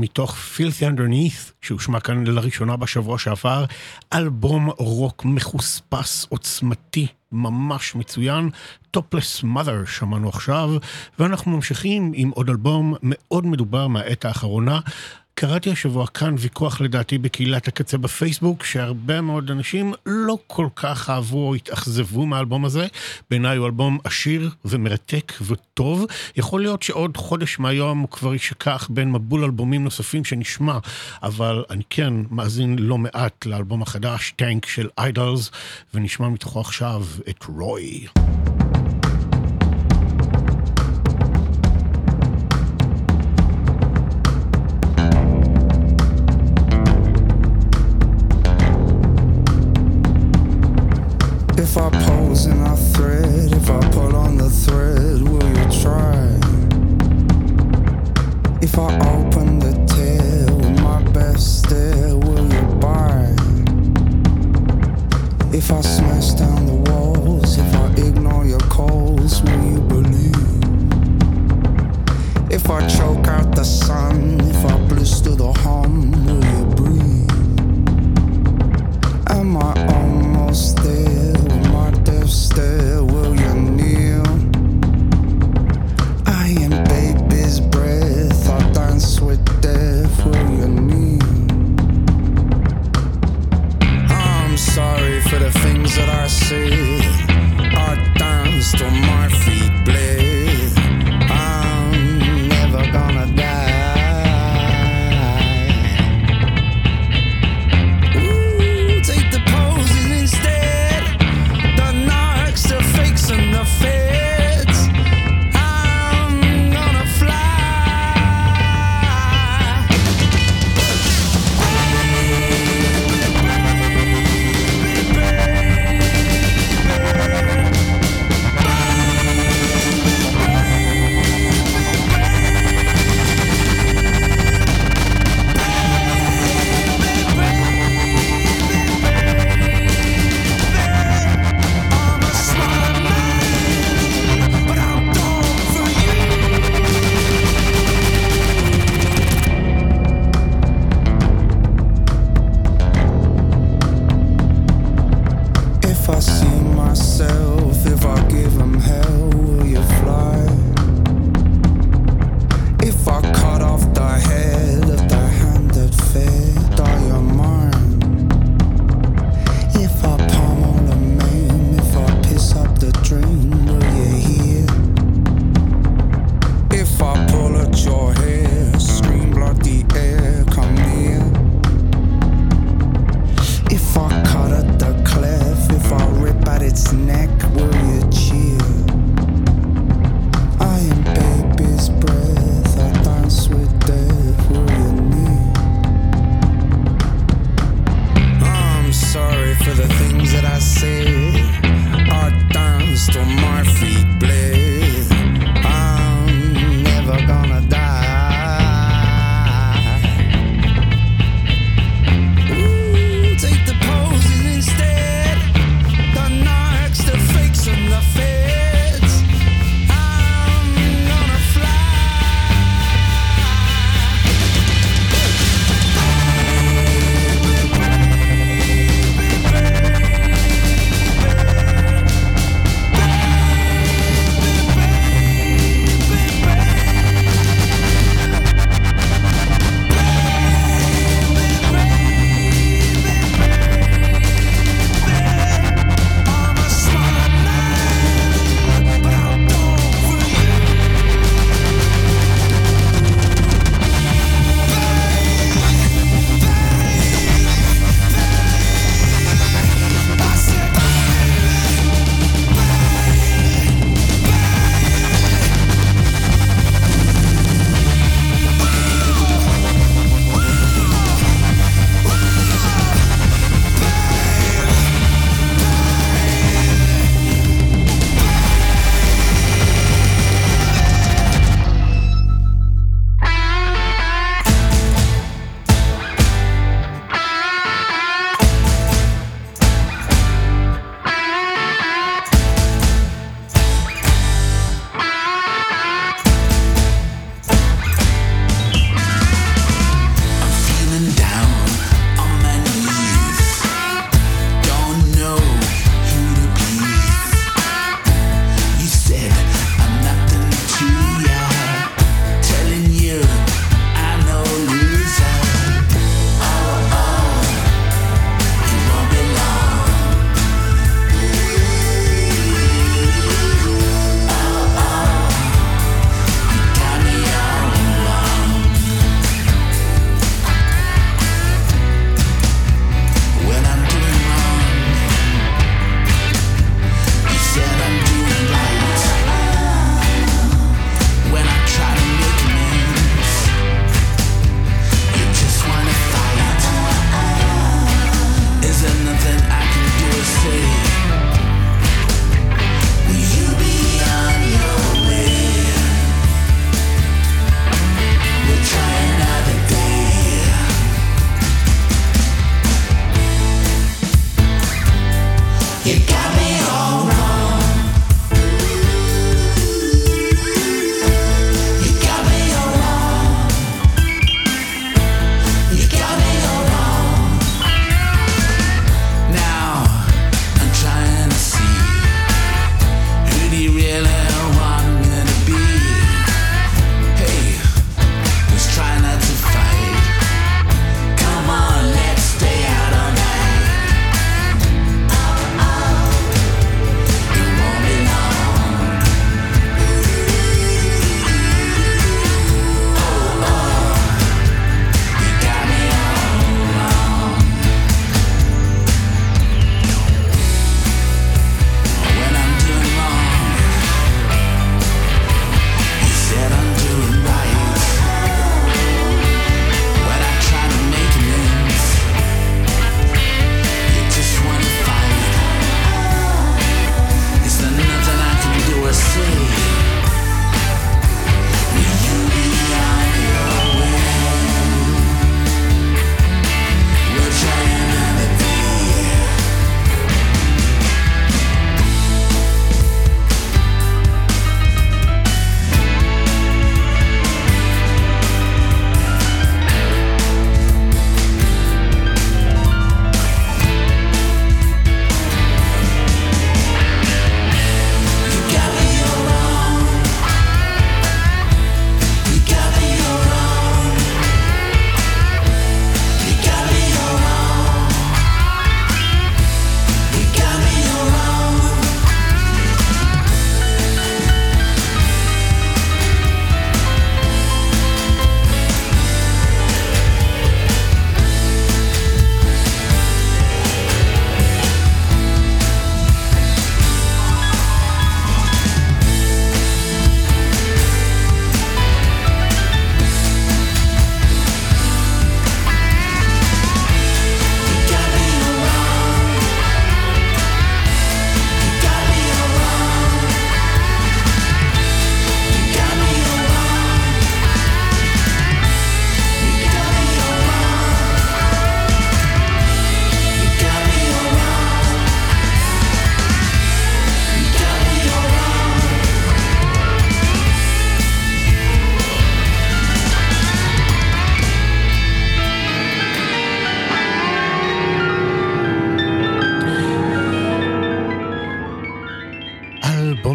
מתוך 0.00 0.36
Filthy 0.56 0.82
Underneath, 0.82 1.52
שהושמע 1.62 2.00
כאן 2.00 2.26
לראשונה 2.26 2.76
בשבוע 2.76 3.18
שעבר, 3.18 3.64
אלבום 4.12 4.70
רוק 4.78 5.24
מחוספס, 5.24 6.26
עוצמתי, 6.28 7.06
ממש 7.32 7.94
מצוין, 7.94 8.50
Topless 8.96 9.44
Mother 9.44 9.86
שמענו 9.86 10.28
עכשיו, 10.28 10.70
ואנחנו 11.18 11.50
ממשיכים 11.50 12.12
עם 12.14 12.30
עוד 12.30 12.50
אלבום 12.50 12.94
מאוד 13.02 13.46
מדובר 13.46 13.86
מהעת 13.86 14.24
האחרונה. 14.24 14.80
קראתי 15.34 15.70
השבוע 15.70 16.06
כאן 16.06 16.34
ויכוח 16.38 16.80
לדעתי 16.80 17.18
בקהילת 17.18 17.68
הקצה 17.68 17.98
בפייסבוק, 17.98 18.64
שהרבה 18.64 19.20
מאוד 19.20 19.50
אנשים 19.50 19.94
לא 20.06 20.38
כל 20.46 20.68
כך 20.76 21.10
אהבו 21.10 21.48
או 21.48 21.54
התאכזבו 21.54 22.26
מהאלבום 22.26 22.64
הזה. 22.64 22.86
בעיניי 23.30 23.56
הוא 23.56 23.66
אלבום 23.66 23.98
עשיר 24.04 24.50
ומרתק 24.64 25.32
וטוב. 25.46 26.06
יכול 26.36 26.60
להיות 26.60 26.82
שעוד 26.82 27.16
חודש 27.16 27.58
מהיום 27.58 27.98
הוא 27.98 28.08
כבר 28.08 28.32
יישכח 28.32 28.88
בין 28.90 29.12
מבול 29.12 29.44
אלבומים 29.44 29.84
נוספים 29.84 30.24
שנשמע, 30.24 30.78
אבל 31.22 31.64
אני 31.70 31.82
כן 31.90 32.14
מאזין 32.30 32.78
לא 32.78 32.98
מעט 32.98 33.46
לאלבום 33.46 33.82
החדש, 33.82 34.32
טנק 34.36 34.66
של 34.66 34.88
איידלס, 34.98 35.50
ונשמע 35.94 36.28
מתוכו 36.28 36.60
עכשיו 36.60 37.04
את 37.28 37.44
רוי. 37.48 38.06
If 51.60 51.76
I 51.76 51.90
pose 51.90 52.46
in 52.46 52.58
a 52.62 52.74
thread, 52.74 53.52
if 53.52 53.68
I 53.68 53.80
pull 53.90 54.16
on 54.16 54.38
the 54.38 54.48
thread, 54.48 55.20
will 55.20 55.46
you 55.46 55.82
try? 55.82 56.24
If 58.62 58.78
I 58.78 58.88
open 59.14 59.58
the 59.58 59.74
tail 59.86 60.56
with 60.56 60.80
my 60.80 61.02
best 61.12 61.58
stare, 61.58 62.16
will 62.16 62.50
you 62.50 62.62
buy? 62.80 63.36
If 65.54 65.70
I 65.70 65.82
smash 65.82 66.32
down 66.32 66.64
the 66.64 66.80
walls, 66.90 67.58
if 67.58 67.74
I 67.74 67.92
ignore 68.08 68.46
your 68.46 68.60
calls, 68.60 69.42
will 69.42 69.64
you 69.70 69.80
believe? 69.82 70.64
If 72.50 72.70
I 72.70 72.88
choke 72.88 73.28
out 73.28 73.54
the 73.54 73.64
sun, 73.64 74.40
if 74.48 74.64
I 74.64 74.78
blister 74.88 75.34
the 75.34 75.52
hum, 75.52 76.10
will 76.24 76.42
you 76.42 76.64
breathe? 76.74 77.30
Am 79.28 79.58
I 79.58 79.74
almost 79.76 79.99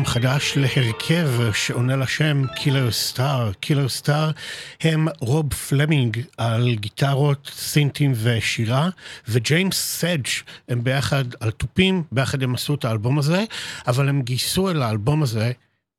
חדש 0.05 0.57
להרכב 0.57 1.29
שעונה 1.53 1.95
לשם 1.95 2.41
Killerstar. 2.55 3.51
Killerstar 3.59 4.31
הם 4.81 5.07
רוב 5.19 5.53
פלמינג 5.53 6.21
על 6.37 6.75
גיטרות, 6.75 7.51
סינטים 7.55 8.13
ושירה, 8.15 8.89
וג'יימס 9.27 9.77
סדג' 9.99 10.27
הם 10.69 10.83
ביחד 10.83 11.23
על 11.39 11.51
תופים, 11.51 12.03
ביחד 12.11 12.43
הם 12.43 12.55
עשו 12.55 12.75
את 12.75 12.85
האלבום 12.85 13.19
הזה, 13.19 13.43
אבל 13.87 14.09
הם 14.09 14.21
גייסו 14.21 14.69
אל 14.69 14.81
האלבום 14.81 15.23
הזה 15.23 15.51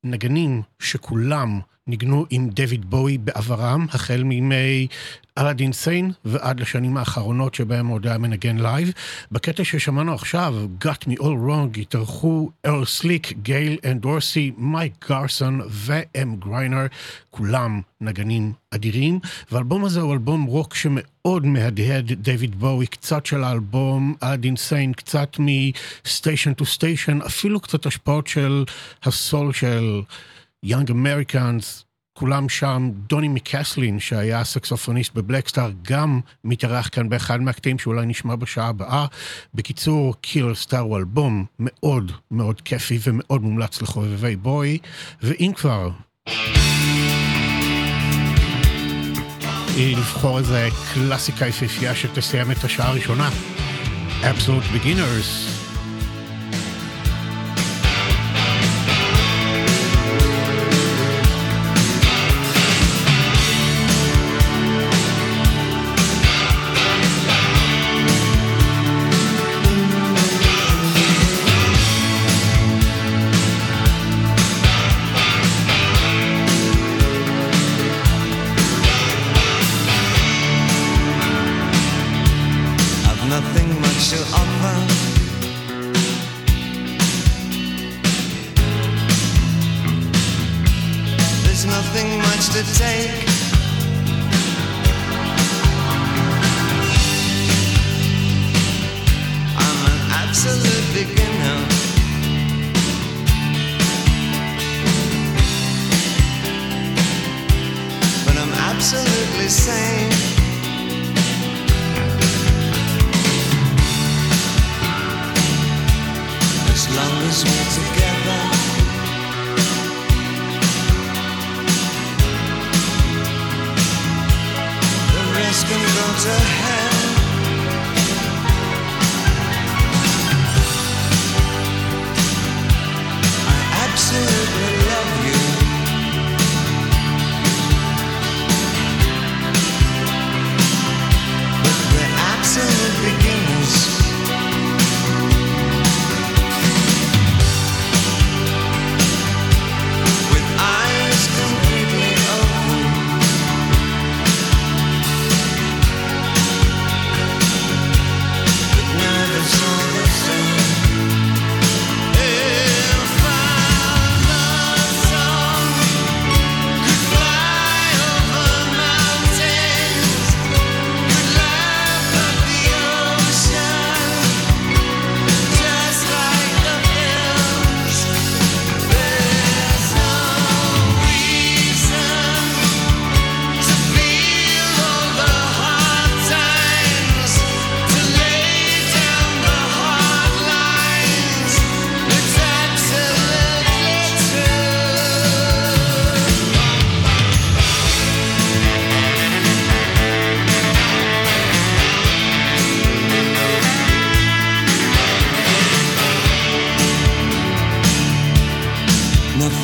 נגנים 0.05 0.63
שכולם 0.79 1.61
ניגנו 1.89 2.27
עם 2.31 2.49
דויד 2.49 2.91
בואי 2.91 3.19
בעברם, 3.19 3.87
החל 3.91 4.23
מימי 4.23 4.87
Aladdin 5.39 5.73
Sane 5.73 6.13
ועד 6.25 6.61
לשנים 6.61 6.97
האחרונות 6.97 7.55
שבהם 7.55 7.87
עוד 7.87 8.07
היה 8.07 8.19
מנגן 8.19 8.59
לייב. 8.59 8.93
בקטע 9.33 9.65
ששמענו 9.65 10.15
עכשיו, 10.15 10.55
Got 10.85 11.09
Me 11.09 11.21
All 11.21 11.37
Wrong, 11.49 11.81
התארחו 11.81 12.51
ארל 12.67 12.85
סליק, 12.85 13.33
גייל 13.43 13.79
אן 13.85 14.03
דורסי, 14.03 14.53
מייק 14.59 15.09
גרסון 15.09 15.61
ואם 15.69 16.37
גריינר, 16.37 16.87
כולם 17.31 17.81
נגנים 18.01 18.53
אדירים, 18.71 19.19
והאלבום 19.53 19.85
הזה 19.85 20.01
הוא 20.01 20.13
אלבום 20.13 20.45
רוק 20.45 20.75
שמאוד 20.75 21.47
מהדהד 21.47 22.13
דויד 22.13 22.55
בואי, 22.55 22.87
קצת 22.87 23.27
של 23.27 23.45
האלבום 23.45 24.15
Aladdin 24.23 24.57
Sane, 24.57 24.93
קצת 24.93 25.37
מ 25.39 25.53
Station 25.53 26.55
to 26.55 26.67
Station, 26.67 27.19
אפילו 27.23 27.61
קצת 27.61 27.87
השפעות 27.87 28.27
של 28.27 28.65
הסול 29.05 29.53
של... 29.53 30.03
Young 30.69 30.91
Americans, 30.91 31.85
כולם 32.19 32.49
שם, 32.49 32.91
דוני 33.09 33.29
מקסלין, 33.29 34.01
שהיה 34.01 34.45
סקסופוניסט 34.45 35.15
ב 35.15 35.20
Blackstar, 35.20 35.71
גם 35.83 36.21
מתארח 36.45 36.89
כאן 36.93 37.09
באחד 37.09 37.41
מהקטעים 37.41 37.79
שאולי 37.79 38.07
נשמע 38.07 38.37
בשעה 38.37 38.69
הבאה. 38.69 39.07
בקיצור, 39.55 40.15
קילר 40.21 40.55
סטאר 40.55 40.79
הוא 40.79 40.97
אלבום 40.97 41.45
מאוד 41.59 42.13
מאוד 42.31 42.61
כיפי 42.61 42.99
ומאוד 43.03 43.43
מומלץ 43.43 43.83
לחובבי 43.83 44.37
בוי, 44.37 44.79
ואם 45.23 45.53
כבר... 45.57 45.91
לבחור 49.79 50.39
איזה 50.39 50.69
קלאסיקה 50.95 51.47
יפיפייה 51.47 51.95
שתסיים 51.95 52.51
את 52.51 52.65
השעה 52.65 52.89
הראשונה. 52.89 53.31
Absolute 54.23 54.77
Beginners. 54.77 55.66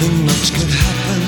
nothing 0.03 0.26
much 0.26 0.53
could 0.53 0.68
happen. 0.68 1.20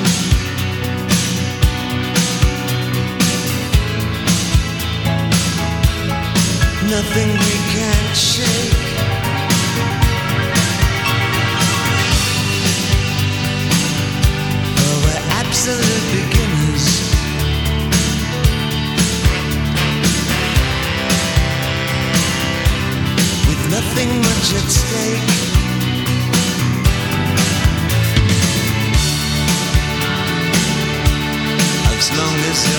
Nothing 6.90 7.30
we 7.44 7.54
can't 7.74 8.16
shake. 8.16 8.74
Though 14.76 14.98
we're 15.04 15.24
absolute 15.40 16.04
beginners, 16.16 16.86
with 23.46 23.62
nothing 23.70 24.10
much 24.20 24.48
at 24.58 24.83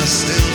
still 0.06 0.55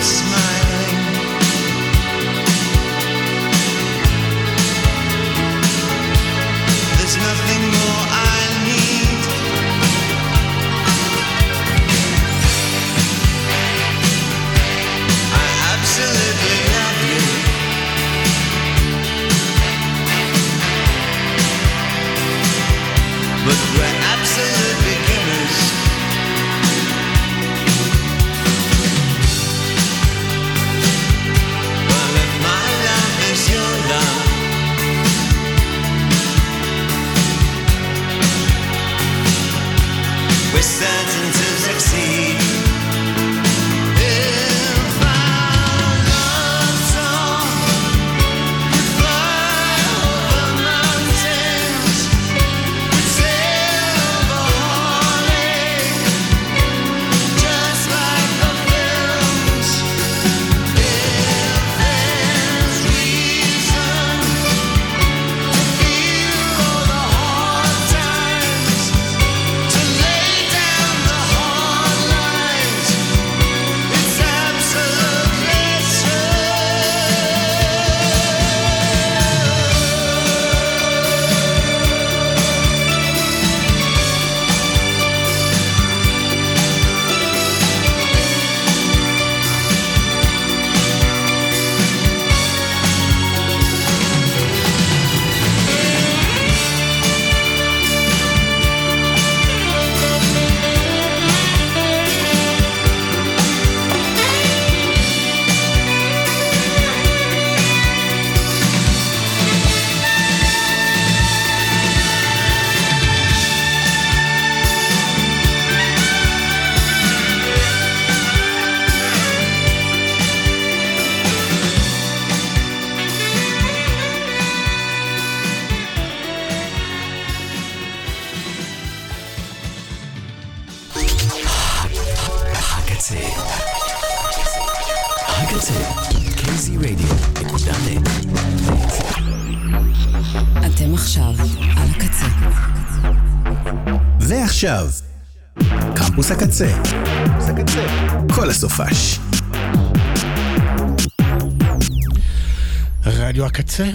הקצה, 153.71 153.89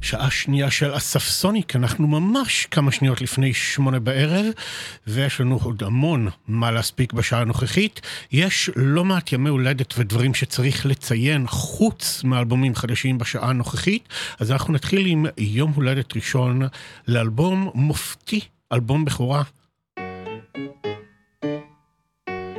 שעה 0.00 0.30
שנייה 0.30 0.70
של 0.70 0.96
אספסוניק, 0.96 1.76
אנחנו 1.76 2.06
ממש 2.06 2.66
כמה 2.70 2.92
שניות 2.92 3.20
לפני 3.20 3.54
שמונה 3.54 4.00
בערב, 4.00 4.46
ויש 5.06 5.40
לנו 5.40 5.58
עוד 5.62 5.82
המון 5.82 6.28
מה 6.48 6.70
להספיק 6.70 7.12
בשעה 7.12 7.40
הנוכחית. 7.40 8.00
יש 8.32 8.70
לא 8.76 9.04
מעט 9.04 9.32
ימי 9.32 9.48
הולדת 9.48 9.94
ודברים 9.98 10.34
שצריך 10.34 10.86
לציין 10.86 11.46
חוץ 11.46 12.24
מאלבומים 12.24 12.74
חדשים 12.74 13.18
בשעה 13.18 13.48
הנוכחית, 13.50 14.08
אז 14.38 14.52
אנחנו 14.52 14.72
נתחיל 14.72 15.06
עם 15.06 15.26
יום 15.38 15.72
הולדת 15.72 16.16
ראשון 16.16 16.62
לאלבום 17.08 17.70
מופתי, 17.74 18.40
אלבום 18.72 19.04
בכורה 19.04 19.42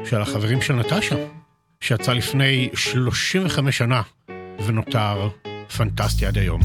של 0.09 0.21
החברים 0.21 0.61
של 0.61 0.73
נטשה, 0.73 1.15
שיצא 1.81 2.13
לפני 2.13 2.69
35 2.73 3.77
שנה 3.77 4.01
ונותר 4.65 5.29
פנטסטי 5.77 6.25
עד 6.25 6.37
היום. 6.37 6.61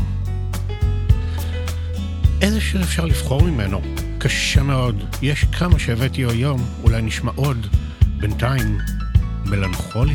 איזה 2.43 2.61
שיר 2.61 2.83
אפשר 2.83 3.05
לבחור 3.05 3.43
ממנו? 3.43 3.81
קשה 4.19 4.63
מאוד. 4.63 5.05
יש 5.23 5.45
כמה 5.45 5.79
שהבאתי 5.79 6.25
היום, 6.25 6.65
אולי 6.83 7.03
נשמע 7.03 7.33
עוד. 7.35 7.67
בינתיים. 8.21 8.79
מלנכולי 9.47 10.15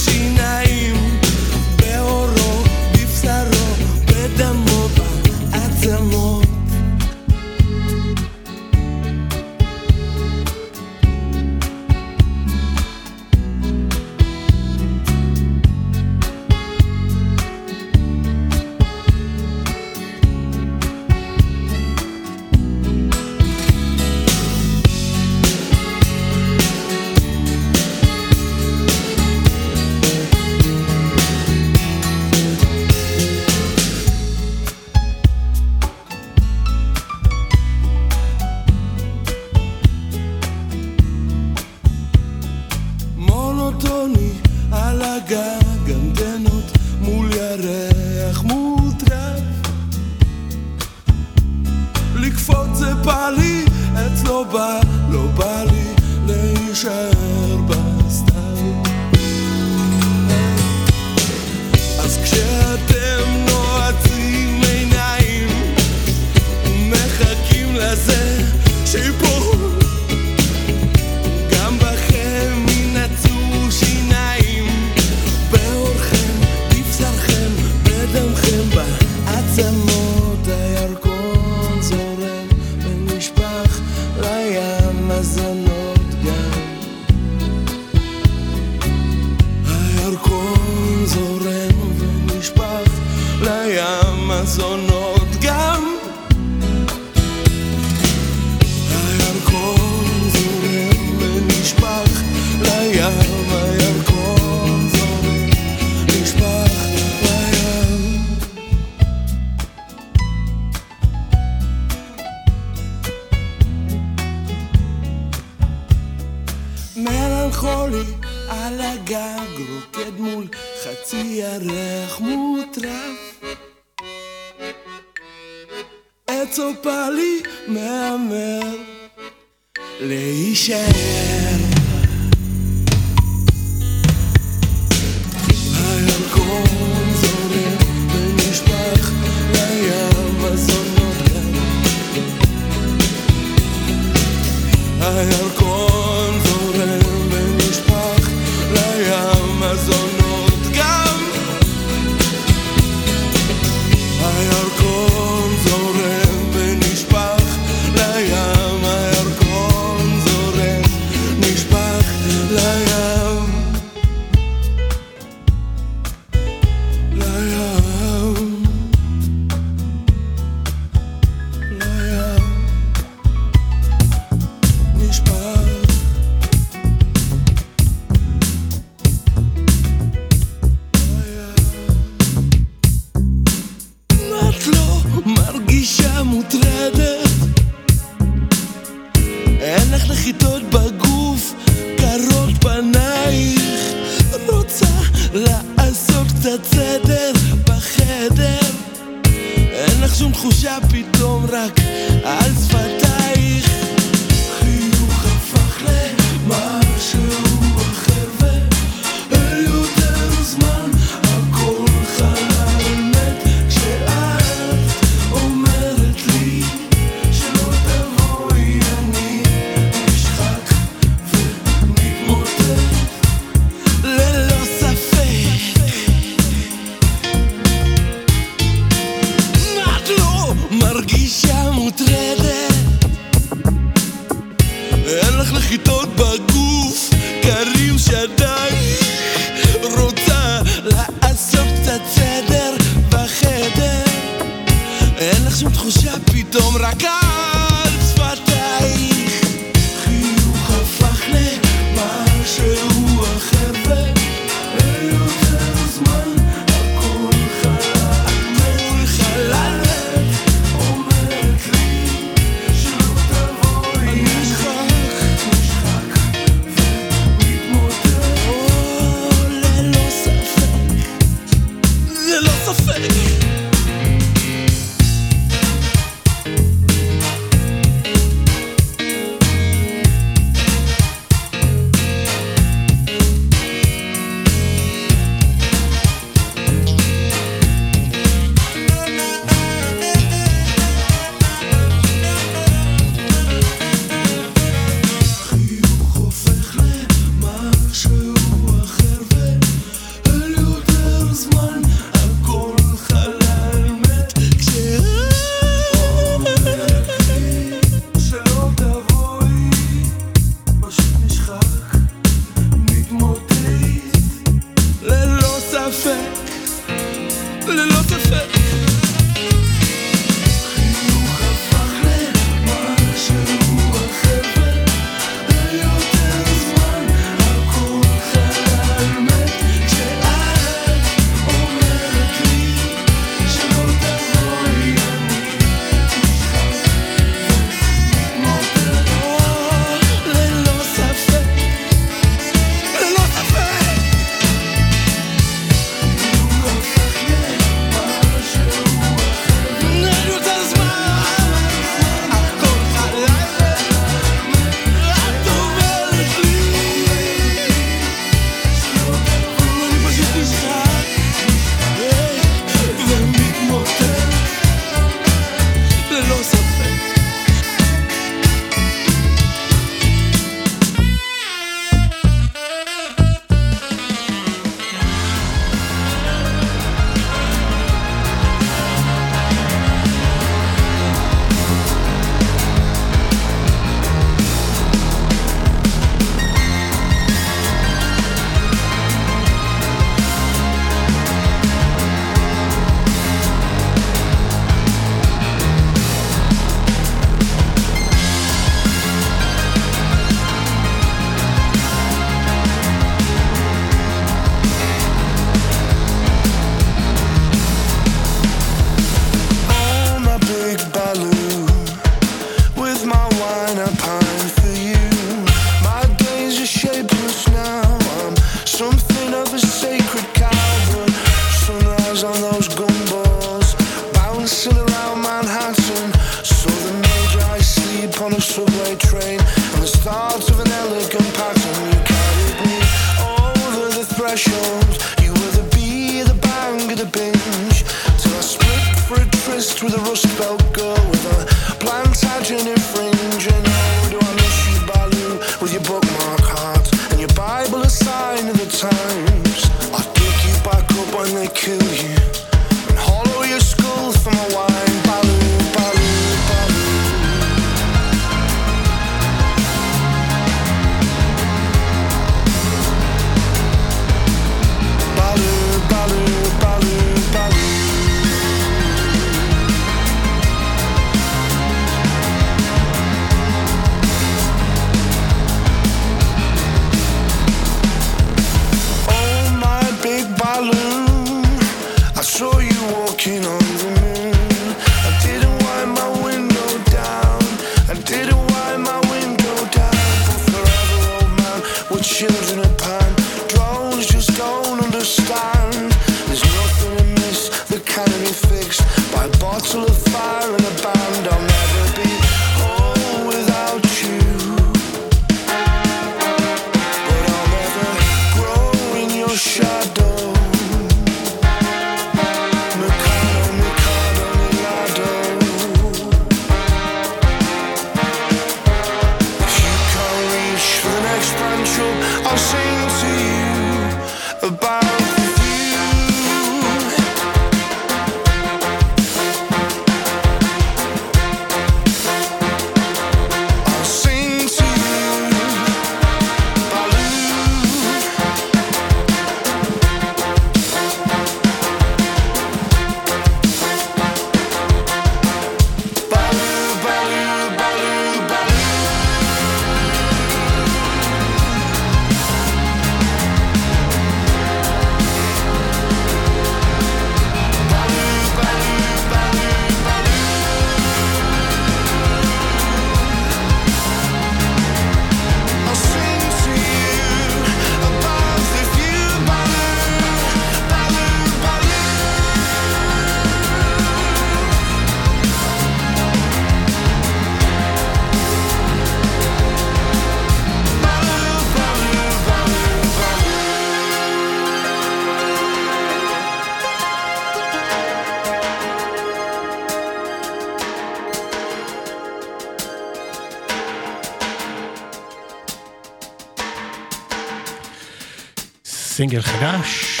סינגל 598.96 599.20
חדש, 599.22 600.00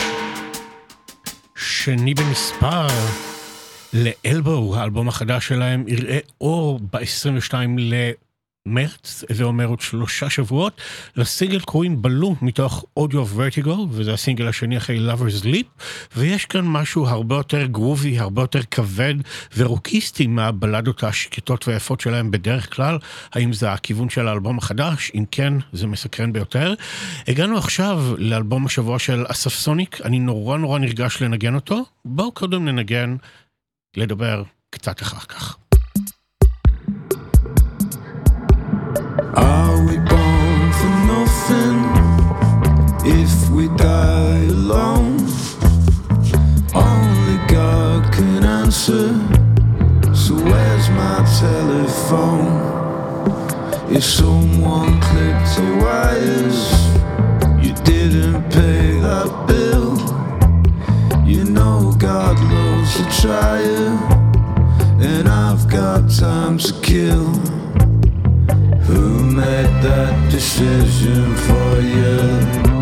שני 1.56 2.14
במספר, 2.14 2.86
לאלבו, 3.92 4.76
האלבום 4.76 5.08
החדש 5.08 5.48
שלהם, 5.48 5.84
יראה 5.88 6.18
אור 6.40 6.80
ב-22 6.92 7.54
למרץ, 8.68 9.24
זה 9.32 9.44
אומר 9.44 9.66
עוד 9.66 9.80
שלושה 9.80 10.30
שבועות. 10.30 10.80
לסינגל 11.16 11.60
קוראים 11.60 12.02
בלו 12.02 12.36
מתוך 12.42 12.84
אודיו 12.96 13.26
ורטיגו, 13.26 13.88
וזה 13.90 14.12
הסינגל 14.12 14.48
השני 14.48 14.76
אחרי 14.76 14.98
Lovers 15.10 15.44
Leap, 15.44 15.84
ויש 16.16 16.44
כאן 16.44 16.64
משהו 16.64 17.06
הרבה 17.06 17.36
יותר 17.36 17.66
גרובי, 17.66 18.18
הרבה 18.18 18.42
יותר 18.42 18.62
כבד 18.70 19.14
ורוקיסטי 19.56 20.26
מהבלדות 20.26 21.04
השקטות 21.04 21.68
והיפות 21.68 22.00
שלהם 22.00 22.30
בדרך 22.30 22.74
כלל. 22.74 22.98
האם 23.32 23.52
זה 23.52 23.72
הכיוון 23.72 24.10
של 24.10 24.28
האלבום 24.28 24.58
החדש? 24.58 25.12
אם 25.14 25.24
כן, 25.30 25.54
זה 25.72 25.86
מסקרן 25.86 26.32
ביותר. 26.32 26.74
הגענו 27.28 27.58
עכשיו 27.58 28.04
לאלבום 28.18 28.66
השבוע 28.66 28.98
של 28.98 29.24
אסף 29.28 29.54
סוניק, 29.54 30.00
אני 30.04 30.18
נורא 30.18 30.58
נורא 30.58 30.78
נרגש 30.78 31.22
לנגן 31.22 31.54
אותו. 31.54 31.84
בואו 32.04 32.32
קודם 32.32 32.64
ננגן, 32.64 33.16
לדבר 33.96 34.42
קצת 34.70 35.02
אחר 35.02 35.18
כך. 35.18 35.56
Alone? 44.64 45.18
Only 46.74 47.38
God 47.52 48.10
can 48.12 48.44
answer. 48.44 49.08
So 50.14 50.32
where's 50.50 50.88
my 51.00 51.18
telephone? 51.40 52.48
If 53.90 54.04
someone 54.04 55.00
clipped 55.06 55.50
the 55.56 55.68
wires, 55.84 56.60
you 57.64 57.72
didn't 57.90 58.42
pay 58.50 58.98
that 59.06 59.30
bill. 59.48 59.90
You 61.26 61.44
know 61.44 61.94
God 61.98 62.36
loves 62.54 62.92
a 63.00 63.06
trier, 63.20 63.90
and 65.10 65.28
I've 65.28 65.68
got 65.68 66.10
time 66.10 66.56
to 66.58 66.72
kill. 66.80 67.26
Who 68.86 69.24
made 69.24 69.74
that 69.88 70.30
decision 70.30 71.34
for 71.46 71.80
you? 71.80 72.73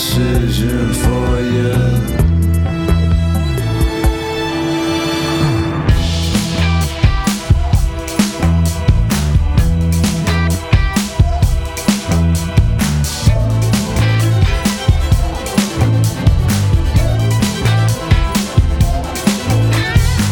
Decision 0.00 0.94
for 0.94 1.40
you? 1.54 1.74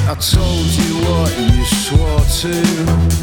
I 0.08 0.14
told 0.18 0.66
you 0.80 0.92
what 1.04 1.30
you 1.38 1.64
swore 1.66 2.24
to, 2.40 3.17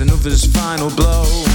and 0.00 0.10
his 0.24 0.44
final 0.44 0.90
blow. 0.90 1.45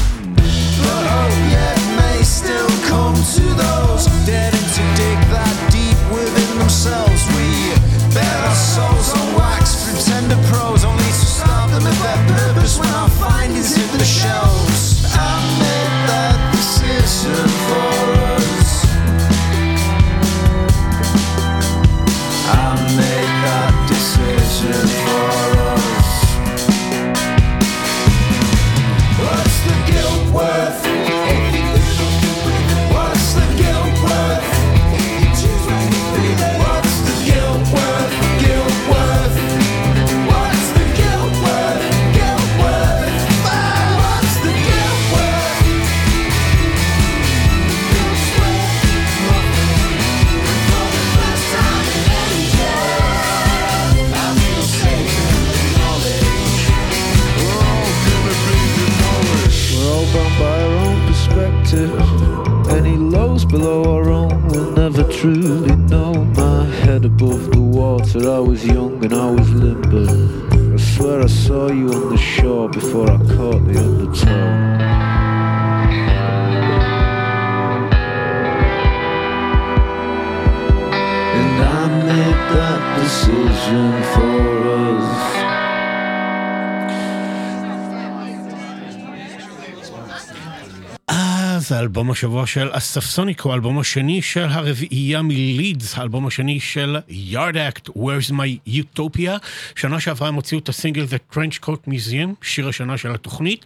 השבוע 92.11 92.47
של 92.47 92.69
אספסוניק 92.71 93.41
הוא 93.41 93.51
האלבום 93.51 93.79
השני 93.79 94.21
של 94.21 94.45
הרביעייה 94.49 95.21
מלידס, 95.21 95.97
האלבום 95.97 96.27
השני 96.27 96.59
של 96.59 96.97
יארד 97.09 97.57
אקט, 97.57 97.89
Where's 97.89 98.31
My 98.31 98.69
Utopia. 98.69 99.45
שנה 99.75 99.99
שעברה 99.99 100.27
הם 100.27 100.35
הוציאו 100.35 100.59
את 100.59 100.69
הסינגל 100.69 101.03
The 101.03 101.35
Trench 101.35 101.65
Coat 101.65 101.89
Museum, 101.89 102.29
שיר 102.41 102.67
השנה 102.67 102.97
של 102.97 103.11
התוכנית, 103.13 103.65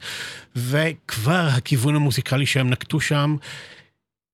וכבר 0.55 1.47
הכיוון 1.51 1.95
המוזיקלי 1.95 2.45
שהם 2.45 2.69
נקטו 2.69 2.99
שם 2.99 3.35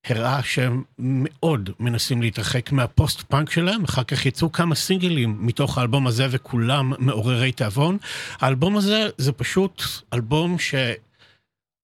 הראה 0.06 0.42
שהם 0.42 0.82
מאוד 0.98 1.70
מנסים 1.80 2.22
להתרחק 2.22 2.72
מהפוסט 2.72 3.20
פאנק 3.20 3.50
שלהם, 3.50 3.84
אחר 3.84 4.04
כך 4.04 4.26
יצאו 4.26 4.52
כמה 4.52 4.74
סינגלים 4.74 5.36
מתוך 5.40 5.78
האלבום 5.78 6.06
הזה 6.06 6.26
וכולם 6.30 6.92
מעוררי 6.98 7.52
תיאבון. 7.52 7.98
האלבום 8.40 8.76
הזה 8.76 9.08
זה 9.18 9.32
פשוט 9.32 9.82
אלבום 10.14 10.58
ש... 10.58 10.74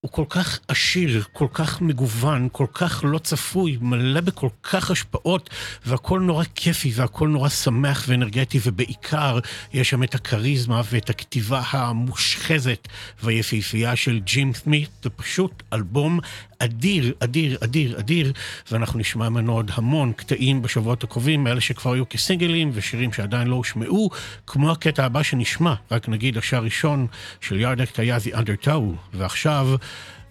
הוא 0.01 0.11
כל 0.11 0.25
כך 0.29 0.59
עשיר, 0.69 1.25
כל 1.33 1.47
כך 1.53 1.81
מגוון, 1.81 2.49
כל 2.53 2.67
כך 2.75 3.05
לא 3.07 3.19
צפוי, 3.19 3.79
מלא 3.81 4.21
בכל 4.21 4.49
כך 4.63 4.91
השפעות, 4.91 5.51
והכל 5.87 6.21
נורא 6.21 6.45
כיפי 6.55 6.93
והכל 6.95 7.29
נורא 7.29 7.49
שמח 7.49 8.05
ואנרגטי, 8.09 8.59
ובעיקר 8.65 9.39
יש 9.73 9.91
שם 9.91 10.03
את 10.03 10.15
הכריזמה 10.15 10.83
ואת 10.91 11.11
הכתיבה 11.11 11.63
המושחזת 11.71 12.89
והיפהפייה 13.23 13.97
של 13.97 14.21
ג'ים 14.25 14.55
סמית. 14.55 14.91
זה 15.03 15.11
פשוט 15.11 15.63
אלבום 15.73 16.21
אדיר, 16.59 17.15
אדיר, 17.21 17.59
אדיר, 17.65 17.99
אדיר, 17.99 18.33
ואנחנו 18.73 18.99
נשמע 18.99 19.29
ממנו 19.29 19.53
עוד 19.53 19.71
המון 19.75 20.13
קטעים 20.13 20.63
בשבועות 20.63 21.05
הקרובים, 21.05 21.45
מאלה 21.45 21.61
שכבר 21.61 21.93
היו 21.93 22.09
כסינגלים 22.09 22.71
ושירים 22.75 23.13
שעדיין 23.13 23.49
לא 23.49 23.55
הושמעו, 23.55 24.11
כמו 24.47 24.71
הקטע 24.71 25.05
הבא 25.05 25.23
שנשמע, 25.23 25.75
רק 25.91 26.09
נגיד 26.09 26.39
השיר 26.39 26.59
הראשון 26.59 27.07
של 27.41 27.61
יארד 27.61 27.83
אקט 27.83 27.99
היה 27.99 28.17
The 28.17 28.37
Undertow, 28.37 28.83
ועכשיו 29.15 29.69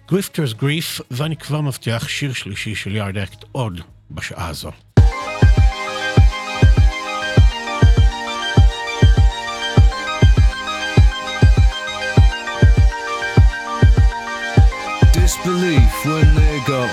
Grifter's 0.08 0.52
Grief, 0.52 1.00
ואני 1.10 1.36
כבר 1.36 1.60
מבטיח 1.60 2.08
שיר 2.08 2.32
שלישי 2.32 2.74
של 2.74 2.96
יארד 2.96 3.23
אקט 3.23 3.44
עוד 3.52 3.80
בשעה 4.10 4.48
הזו. 4.48 4.70
When 16.04 16.34
they 16.34 16.60
got 16.66 16.90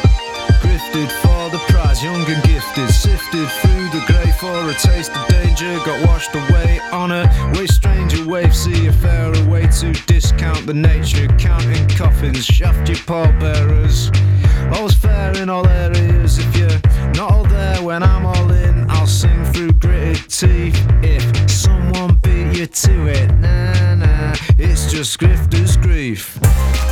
for 1.22 1.35
the 1.56 1.73
prize, 1.73 2.03
young 2.03 2.22
and 2.30 2.44
gifted, 2.44 2.90
sifted 2.90 3.48
through 3.61 3.88
the 3.95 4.03
grey 4.07 4.30
for 4.40 4.69
a 4.69 4.73
taste 4.73 5.15
of 5.15 5.27
danger, 5.27 5.73
got 5.86 6.06
washed 6.06 6.36
away 6.36 6.82
on 6.91 7.11
a 7.11 7.23
way 7.56 7.65
stranger 7.65 8.27
wave, 8.27 8.53
see 8.53 8.88
a 8.88 8.91
fairer 8.91 9.41
way 9.48 9.65
to 9.68 9.94
discount 10.06 10.65
the 10.65 10.73
nature, 10.73 11.27
counting 11.38 11.88
coffins, 11.90 12.44
shaft 12.44 12.90
your 12.90 12.98
pallbearers. 13.06 14.11
All's 14.73 14.95
fair 14.95 15.38
in 15.38 15.49
all 15.49 15.65
areas. 15.65 16.40
If 16.40 16.57
you're 16.57 16.82
not 17.14 17.32
all 17.32 17.45
there 17.45 17.82
when 17.82 18.03
I'm 18.03 18.26
all 18.26 18.52
in, 18.52 18.90
I'll 18.90 19.07
sing 19.07 19.45
through 19.53 19.73
gritted 19.73 20.30
teeth. 20.30 20.86
If 21.03 21.49
someone 21.49 22.15
beat 22.15 22.57
you 22.57 22.65
to 22.65 23.07
it, 23.07 23.32
nah 23.36 23.95
nah, 23.95 24.34
it's 24.57 24.91
just 24.91 25.18
grifter's 25.19 25.77
grief. 25.77 26.38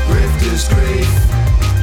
Grifter's 0.07 0.69
grief. 0.69 1.82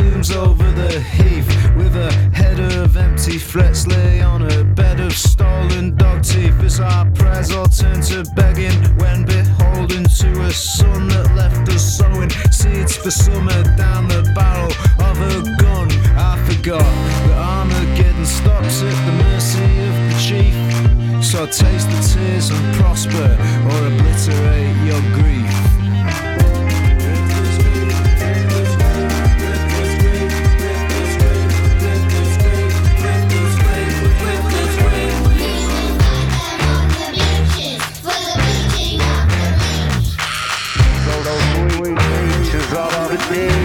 over 0.29 0.71
the 0.73 0.99
heath 0.99 1.47
with 1.75 1.95
a 1.95 2.11
head 2.31 2.59
of 2.59 2.95
empty 2.95 3.39
threats 3.39 3.87
lay 3.87 4.21
on 4.21 4.43
a 4.43 4.63
bed 4.63 4.99
of 4.99 5.13
stolen 5.13 5.95
dog 5.95 6.21
teeth. 6.21 6.61
As 6.61 6.79
our 6.79 7.09
prayers 7.09 7.51
all 7.51 7.65
turn 7.65 8.01
to 8.01 8.23
begging 8.35 8.77
when 8.97 9.25
beholden 9.25 10.03
to 10.03 10.41
a 10.43 10.51
sun 10.51 11.07
that 11.07 11.33
left 11.35 11.67
us 11.69 11.97
sowing 11.97 12.29
seeds 12.51 12.97
for 12.97 13.09
summer 13.09 13.63
down 13.75 14.07
the 14.09 14.21
barrel 14.35 14.71
of 15.09 15.17
a 15.31 15.55
gun. 15.57 15.89
I 16.15 16.37
forgot 16.45 16.81
that 17.25 17.37
Armageddon 17.37 18.25
stops 18.25 18.83
at 18.83 19.05
the 19.07 19.23
mercy 19.23 19.63
of 19.89 19.95
the 20.05 20.17
chief. 20.21 21.23
So 21.25 21.47
taste 21.47 21.89
the 21.89 22.01
tears 22.13 22.51
and 22.51 22.75
prosper 22.75 23.37
or 23.65 23.87
obliterate 23.87 24.77
your 24.85 25.01
grief 25.17 25.60
yeah. 43.33 43.60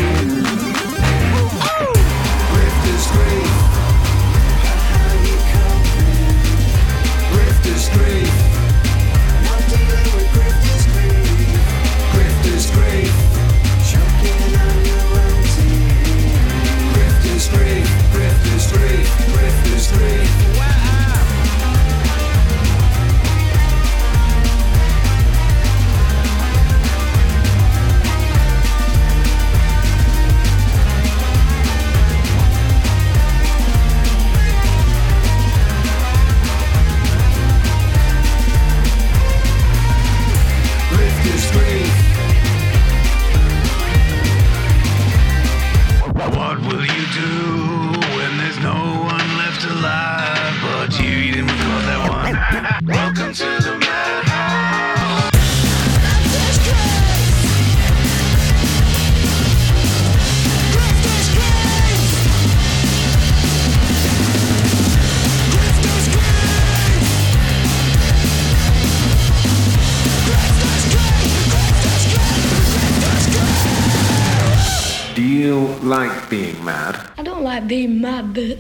But 78.22 78.59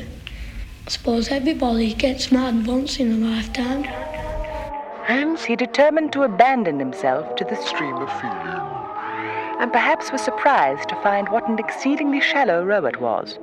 I 0.86 0.88
suppose 0.88 1.28
everybody 1.28 1.94
gets 1.94 2.30
mad 2.30 2.66
once 2.66 3.00
in 3.00 3.22
a 3.22 3.26
lifetime. 3.26 3.84
Hence, 5.04 5.44
he 5.44 5.56
determined 5.56 6.12
to 6.12 6.22
abandon 6.24 6.78
himself 6.78 7.36
to 7.36 7.44
the 7.44 7.56
stream 7.56 7.94
of 7.96 8.12
feeling, 8.20 8.60
and 9.60 9.72
perhaps 9.72 10.12
was 10.12 10.20
surprised 10.20 10.88
to 10.88 11.02
find 11.02 11.28
what 11.28 11.48
an 11.48 11.58
exceedingly 11.58 12.20
shallow 12.20 12.64
row 12.64 12.84
it 12.86 13.00
was. 13.00 13.38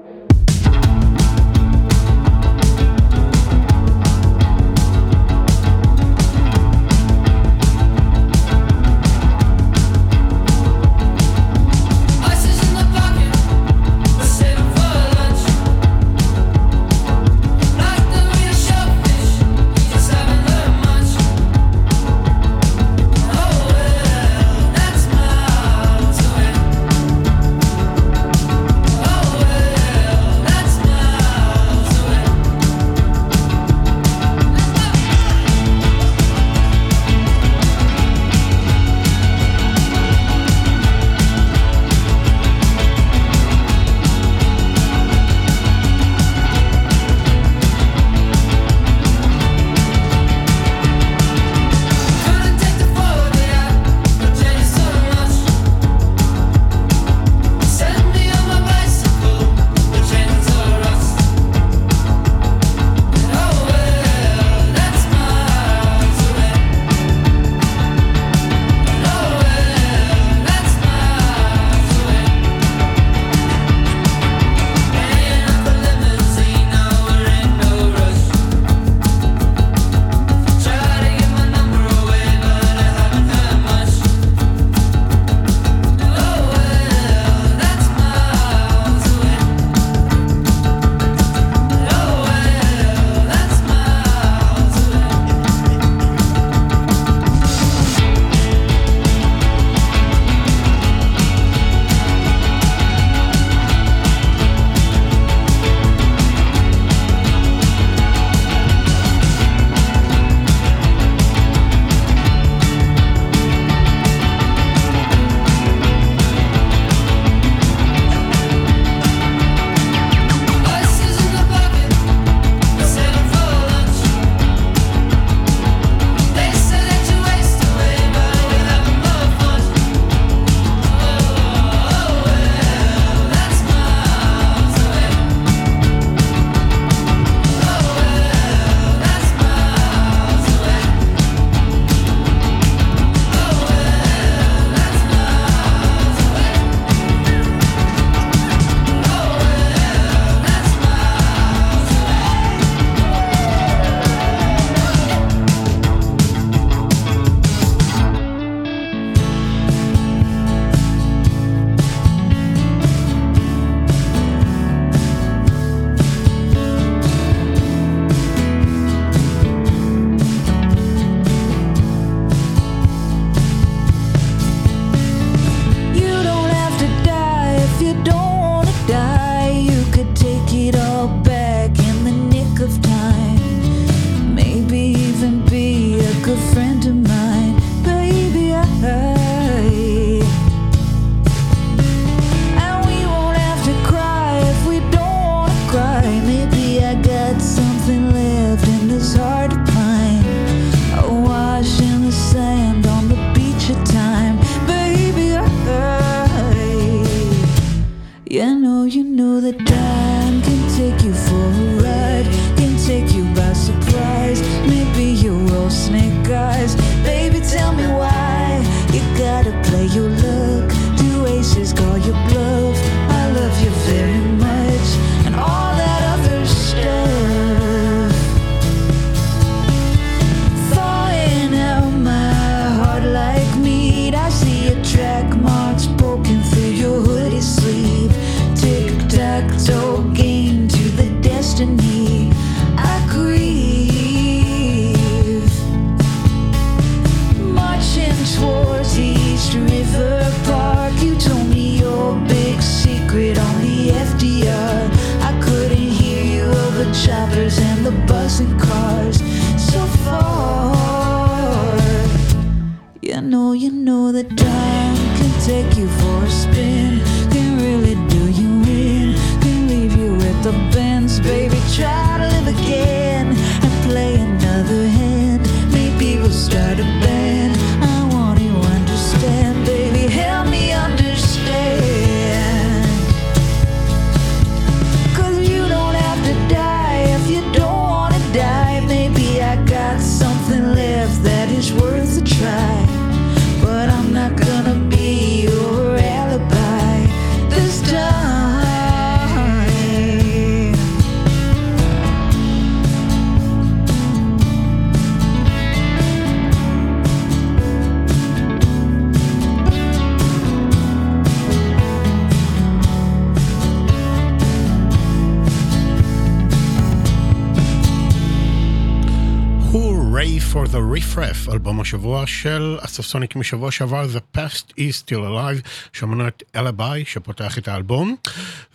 השבוע 321.93 322.27
של 322.27 322.77
הספסוניק 322.81 323.35
משבוע 323.35 323.71
שעבר, 323.71 324.05
The 324.05 324.37
Past 324.37 324.71
is 324.71 325.05
Still 325.05 325.19
Alive, 325.19 325.67
שמענו 325.93 326.27
את 326.27 326.43
אלביי 326.55 327.05
שפותח 327.05 327.57
את 327.57 327.67
האלבום. 327.67 328.15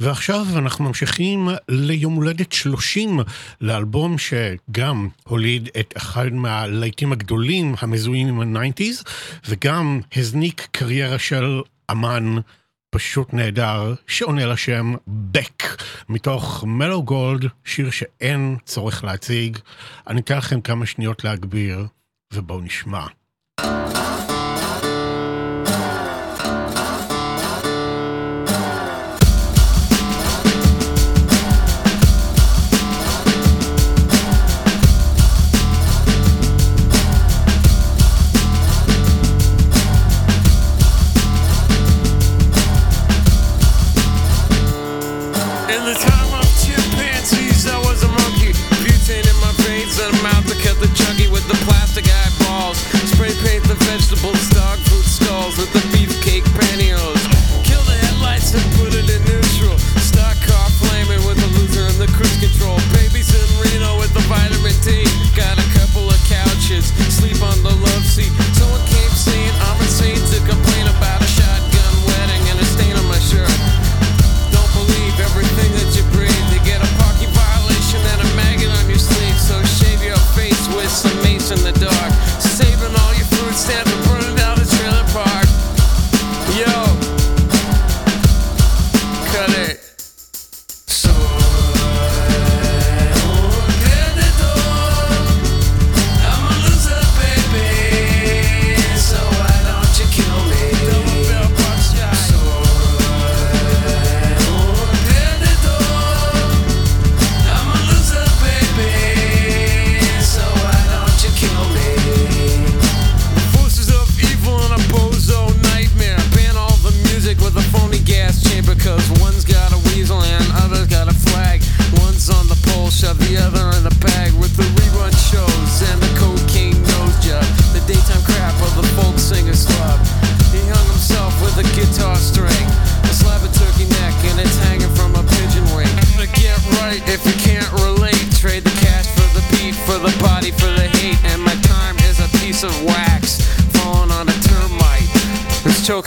ועכשיו 0.01 0.47
אנחנו 0.57 0.85
ממשיכים 0.85 1.49
ליום 1.69 2.15
הולדת 2.15 2.53
30 2.53 3.20
לאלבום 3.61 4.16
שגם 4.19 5.09
הוליד 5.24 5.69
את 5.81 5.95
אחד 5.97 6.32
מהלהיטים 6.32 7.12
הגדולים 7.12 7.74
המזוהים 7.78 8.28
עם 8.28 8.57
ה-90's, 8.57 9.05
וגם 9.49 10.01
הזניק 10.16 10.69
קריירה 10.70 11.19
של 11.19 11.61
אמן. 11.90 12.36
פשוט 12.90 13.35
נהדר, 13.35 13.95
שעונה 14.07 14.47
לשם 14.47 14.95
בק, 15.09 15.82
מתוך 16.09 16.65
מלו 16.66 17.03
גולד, 17.03 17.45
שיר 17.65 17.90
שאין 17.90 18.57
צורך 18.65 19.05
להציג. 19.05 19.59
אני 20.07 20.20
אתן 20.20 20.39
לכם 20.39 20.61
כמה 20.61 20.86
שניות 20.86 21.24
להגביר. 21.24 21.86
ובואו 22.32 22.60
נשמע. 22.60 23.06
Paint 53.44 53.62
the 53.69 53.74
vegetable 53.74 54.35
stock 54.35 54.88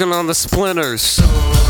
working 0.02 0.18
on 0.18 0.26
the 0.26 0.34
splinters. 0.34 1.61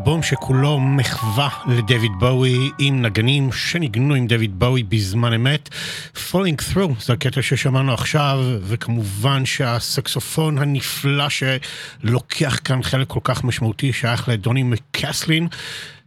אלבום 0.00 0.22
שכולו 0.22 0.80
מחווה 0.80 1.48
לדויד 1.68 2.12
בואי 2.18 2.70
עם 2.78 3.02
נגנים 3.02 3.52
שניגנו 3.52 4.14
עם 4.14 4.26
דויד 4.26 4.58
בואי 4.58 4.82
בזמן 4.82 5.32
אמת. 5.32 5.68
Falling 6.14 6.74
Through 6.74 7.04
זה 7.04 7.12
הקטע 7.12 7.42
ששמענו 7.42 7.94
עכשיו, 7.94 8.38
וכמובן 8.62 9.46
שהסקסופון 9.46 10.58
הנפלא 10.58 11.26
שלוקח 11.28 12.58
כאן 12.64 12.82
חלק 12.82 13.08
כל 13.08 13.20
כך 13.24 13.44
משמעותי 13.44 13.92
שייך 13.92 14.28
לדוני 14.28 14.62
מקסלין, 14.62 15.48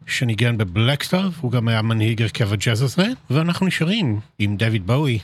שניגן 0.07 0.57
בבלקסטאר, 0.57 1.29
הוא 1.41 1.51
גם 1.51 1.67
היה 1.67 1.81
מנהיג 1.81 2.21
הרכב 2.21 2.53
הג'אז 2.53 2.81
הזה, 2.81 3.07
ואנחנו 3.29 3.67
נשארים 3.67 4.19
עם 4.39 4.57
דויד 4.57 4.87
בואי. 4.87 5.19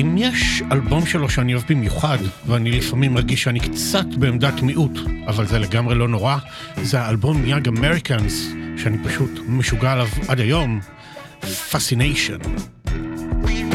אם 0.00 0.14
יש 0.18 0.62
אלבום 0.72 1.06
שלו 1.06 1.30
שאני 1.30 1.54
אוהב 1.54 1.64
במיוחד, 1.68 2.18
ואני 2.46 2.70
לפעמים 2.70 3.14
מרגיש 3.14 3.42
שאני 3.42 3.60
קצת 3.60 4.06
בעמדת 4.06 4.62
מיעוט, 4.62 4.98
אבל 5.26 5.46
זה 5.46 5.58
לגמרי 5.58 5.94
לא 5.94 6.08
נורא, 6.08 6.36
זה 6.82 7.00
האלבום 7.00 7.46
יאג 7.46 7.68
אמריקאנס, 7.68 8.48
שאני 8.76 8.98
פשוט 9.04 9.30
משוגע 9.48 9.92
עליו 9.92 10.08
עד 10.28 10.40
היום, 10.40 10.80
Fascination. 11.70 12.40
We 13.44 13.68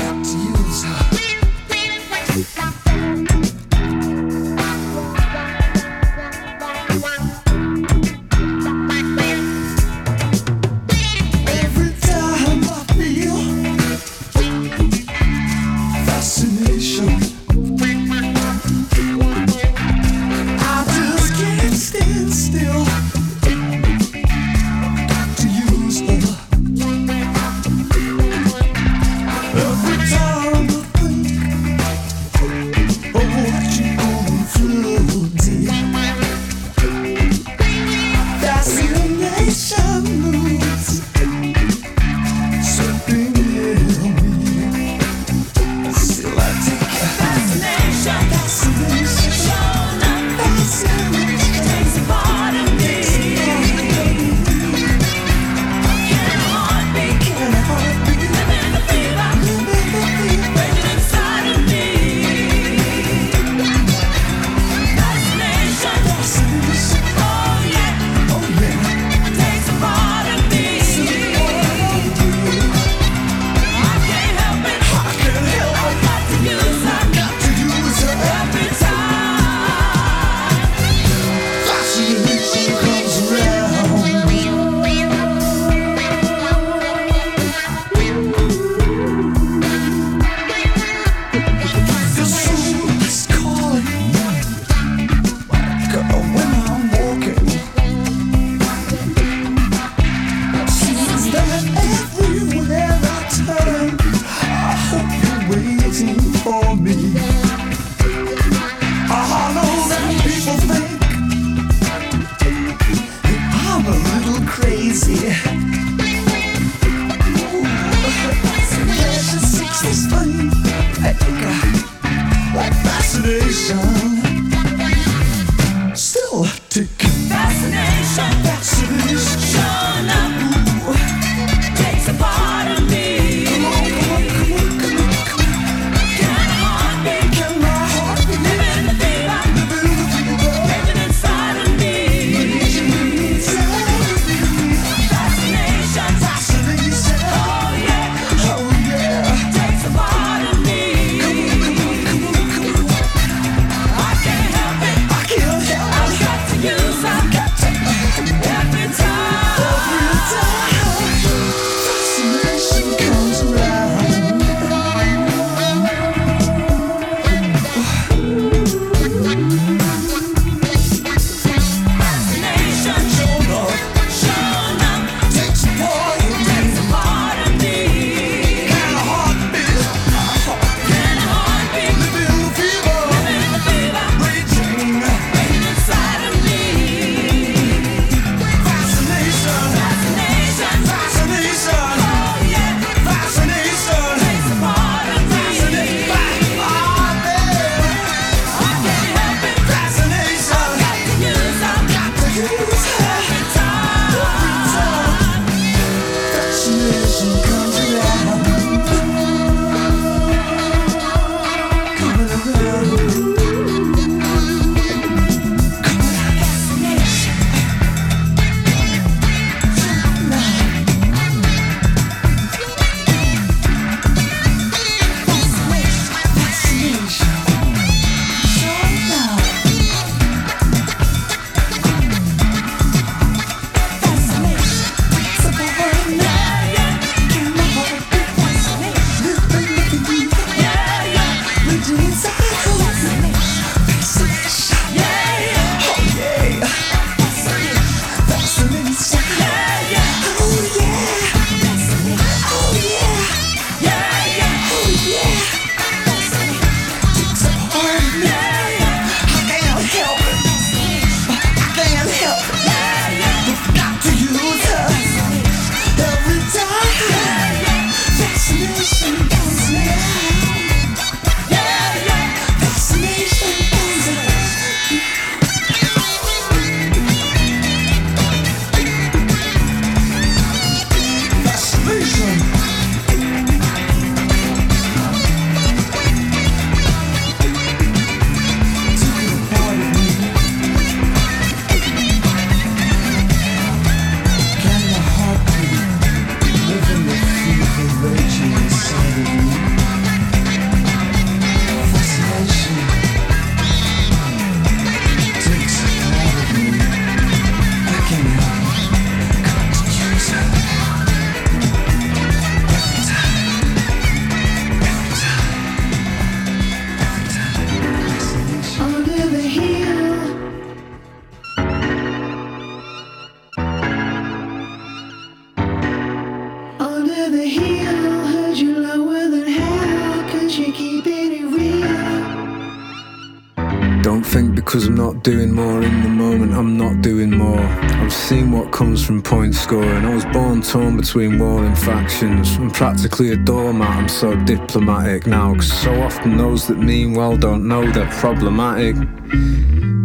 torn 340.73 340.97
between 340.97 341.37
warring 341.37 341.75
factions. 341.75 342.55
I'm 342.55 342.71
practically 342.71 343.31
a 343.31 343.37
doormat, 343.37 343.89
I'm 343.89 344.09
so 344.09 344.35
diplomatic 344.35 345.27
now, 345.27 345.53
cause 345.53 345.71
so 345.71 346.01
often 346.01 346.35
those 346.35 346.65
that 346.65 346.79
mean 346.79 347.13
well 347.13 347.37
don't 347.37 347.67
know 347.67 347.85
they're 347.91 348.09
problematic 348.09 348.95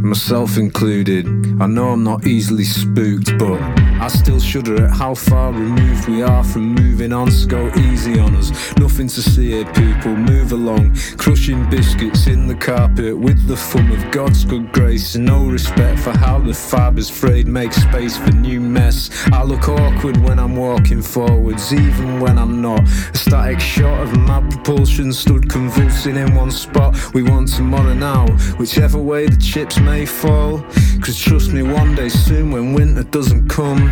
myself 0.05 0.59
included. 0.59 1.27
I 1.59 1.67
know 1.67 1.89
I'm 1.93 2.05
not 2.05 2.27
easily 2.27 2.65
spooked, 2.65 3.39
but 3.39 3.59
I 4.01 4.09
still 4.09 4.41
shudder 4.41 4.85
at 4.85 4.91
how 4.91 5.15
far 5.15 5.53
removed 5.53 6.09
we 6.09 6.23
are 6.23 6.45
from 6.45 6.75
moving 6.75 7.13
on. 7.13 7.31
So 7.31 7.47
go 7.47 7.71
easy 7.77 8.19
on 8.19 8.35
us. 8.37 8.51
Nothing 8.79 9.09
to 9.09 9.23
see 9.23 9.51
here, 9.51 9.65
people. 9.73 10.17
Move 10.17 10.53
along, 10.53 10.97
crushing 11.17 11.69
biscuits 11.71 12.27
in 12.27 12.47
the 12.47 12.55
carpet 12.55 13.17
with 13.19 13.47
the 13.47 13.57
thumb 13.57 13.91
of 13.93 14.11
God's 14.11 14.45
good 14.45 14.73
grace 14.73 15.17
no 15.17 15.47
respect 15.47 16.01
for 16.01 16.17
how 16.17 16.39
the 16.39 16.55
fibers 16.55 17.11
frayed 17.11 17.47
make 17.47 17.73
space 17.73 18.17
for 18.17 18.31
new 18.31 18.61
mess. 18.61 19.11
I 19.33 19.43
look 19.43 19.69
awkward 19.69 20.17
when 20.19 20.39
I'm 20.39 20.57
walking 20.57 21.03
forwards, 21.03 21.73
even 21.73 22.21
when 22.21 22.39
I'm 22.39 22.63
not. 22.63 22.83
A 22.83 23.17
static 23.17 23.61
shot 23.61 24.03
of 24.03 24.17
my 24.17 24.41
propulsion 24.49 25.13
stood 25.13 25.51
convulsing 25.51 26.17
in 26.17 26.35
one 26.35 26.51
spot. 26.51 26.97
We 27.15 27.23
want 27.23 27.49
tomorrow 27.55 27.95
now, 27.95 28.27
whichever 28.59 28.99
way 28.99 29.27
the 29.27 29.37
chips 29.37 29.79
may 29.79 30.07
fall. 30.07 30.65
Cause 31.01 31.19
trust 31.19 31.53
me, 31.53 31.63
one 31.63 31.95
day 31.95 32.09
soon 32.09 32.51
when 32.51 32.73
winter 32.73 33.05
doesn't 33.05 33.49
come, 33.49 33.88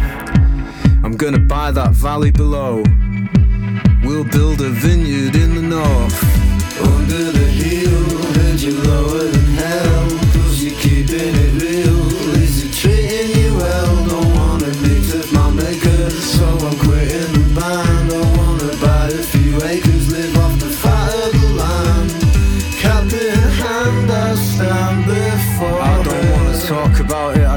I'm 1.05 1.17
gonna 1.17 1.39
buy 1.39 1.71
that 1.73 1.93
valley 1.93 2.31
below. 2.31 2.83
We'll 4.05 4.25
build 4.25 4.61
a 4.61 4.71
vineyard 4.71 5.35
in 5.35 5.55
the 5.55 5.63
north. 5.63 6.17
Under 6.81 7.33
the 7.33 7.49
hill, 7.63 8.07
and 8.47 8.61
you're 8.61 8.83
lower 8.85 9.25
than 9.25 9.55
hell. 9.55 10.09
Cause 10.33 10.63
you're 10.63 10.79
keeping 10.81 11.35
it 11.35 11.63
real. 11.63 11.96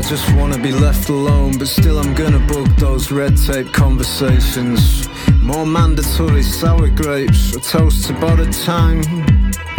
Just 0.09 0.33
wanna 0.33 0.57
be 0.57 0.71
left 0.71 1.07
alone. 1.09 1.55
But 1.59 1.67
still, 1.67 1.99
I'm 1.99 2.15
gonna 2.15 2.43
book 2.47 2.67
those 2.77 3.11
red 3.11 3.37
tape 3.37 3.71
conversations. 3.71 5.07
More 5.39 5.67
mandatory 5.67 6.41
sour 6.41 6.89
grapes, 6.89 7.55
a 7.55 7.59
toast 7.59 8.07
to 8.07 8.13
bottled 8.13 8.51
time. 8.51 9.03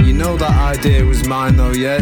You 0.05 0.12
know 0.12 0.36
that 0.36 0.77
idea 0.77 1.05
was 1.05 1.27
mine 1.27 1.57
though, 1.57 1.73
yeah? 1.73 1.98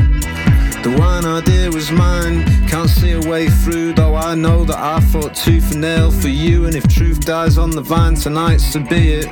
The 0.82 0.96
wine 0.96 1.24
idea 1.24 1.70
was 1.70 1.90
mine. 1.90 2.44
Can't 2.68 2.88
see 2.88 3.12
a 3.12 3.20
way 3.28 3.48
through, 3.48 3.94
though 3.94 4.14
I 4.14 4.36
know 4.36 4.64
that 4.64 4.78
I 4.78 5.00
fought 5.00 5.34
tooth 5.34 5.72
and 5.72 5.80
nail 5.80 6.10
for 6.12 6.28
you. 6.28 6.66
And 6.66 6.76
if 6.76 6.86
truth 6.86 7.20
dies 7.20 7.59
on 7.59 7.70
the 7.70 7.80
vine 7.80 8.14
tonight, 8.14 8.59
so 8.59 8.80
be 8.80 9.14
it. 9.14 9.28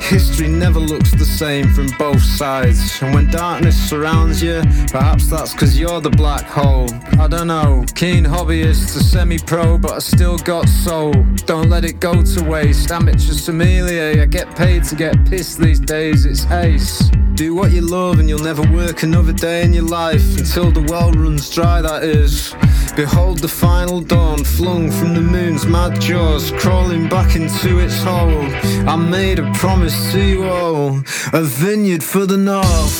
History 0.00 0.48
never 0.48 0.78
looks 0.78 1.10
the 1.12 1.24
same 1.24 1.72
from 1.72 1.88
both 1.98 2.22
sides. 2.22 3.02
And 3.02 3.14
when 3.14 3.30
darkness 3.30 3.76
surrounds 3.76 4.42
you, 4.42 4.62
perhaps 4.92 5.28
that's 5.28 5.52
cause 5.54 5.78
you're 5.78 6.00
the 6.00 6.10
black 6.10 6.44
hole. 6.44 6.86
I 7.18 7.26
don't 7.26 7.46
know, 7.48 7.84
keen 7.94 8.22
hobbyist 8.22 8.94
a 8.96 9.02
semi 9.02 9.38
pro, 9.38 9.78
but 9.78 9.92
I 9.92 9.98
still 9.98 10.36
got 10.38 10.68
soul. 10.68 11.12
Don't 11.46 11.70
let 11.70 11.84
it 11.84 12.00
go 12.00 12.22
to 12.22 12.44
waste. 12.44 12.92
Amateur 12.92 13.32
sommelier, 13.32 14.22
I 14.22 14.26
get 14.26 14.54
paid 14.54 14.84
to 14.84 14.94
get 14.94 15.14
pissed 15.28 15.58
these 15.58 15.80
days, 15.80 16.26
it's 16.26 16.44
ace. 16.50 17.10
Do 17.34 17.52
what 17.52 17.72
you 17.72 17.80
love 17.80 18.20
and 18.20 18.28
you'll 18.28 18.44
never 18.44 18.62
work 18.70 19.02
another 19.02 19.32
day 19.32 19.64
in 19.64 19.72
your 19.72 19.86
life 19.86 20.38
until 20.38 20.70
the 20.70 20.82
well 20.88 21.10
runs 21.12 21.50
dry, 21.50 21.80
that 21.82 22.04
is. 22.04 22.54
Behold 22.96 23.38
the 23.38 23.48
final 23.48 24.00
dawn 24.00 24.44
flung 24.44 24.90
from 24.90 25.14
the 25.14 25.20
moon's 25.20 25.66
mad 25.66 26.00
jaws, 26.00 26.52
crawling 26.52 27.08
back 27.08 27.36
into 27.36 27.78
its 27.78 28.02
hole. 28.02 28.44
I 28.88 28.96
made 28.96 29.38
a 29.38 29.52
promise 29.54 30.12
to 30.12 30.20
you 30.20 30.44
all, 30.44 30.98
a 31.32 31.42
vineyard 31.42 32.02
for 32.02 32.26
the 32.26 32.36
north. 32.36 32.96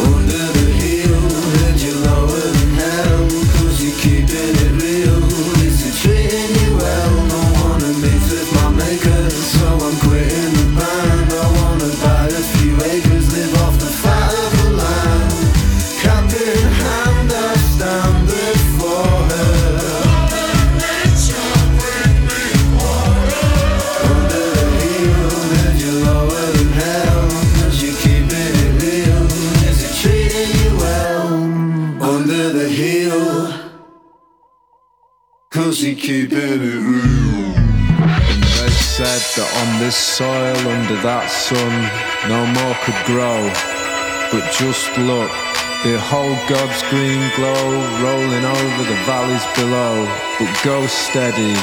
Under 0.00 0.58
the 0.58 0.65
The 32.68 33.70
cause 35.50 35.84
you're 35.84 35.94
keeping 35.94 36.38
it 36.38 36.82
real. 36.82 37.54
And 37.54 38.42
They 38.42 38.70
said 38.74 39.22
that 39.36 39.50
on 39.62 39.78
this 39.78 39.94
soil, 39.94 40.58
under 40.74 41.00
that 41.02 41.30
sun, 41.30 41.72
no 42.26 42.42
more 42.58 42.74
could 42.82 42.98
grow. 43.06 43.38
But 44.32 44.50
just 44.50 44.90
look, 44.98 45.30
behold 45.86 46.36
God's 46.50 46.82
green 46.90 47.22
glow 47.38 47.70
rolling 48.02 48.44
over 48.44 48.82
the 48.82 48.98
valleys 49.06 49.46
below. 49.54 50.02
But 50.40 50.50
go 50.64 50.88
steady, 50.88 51.54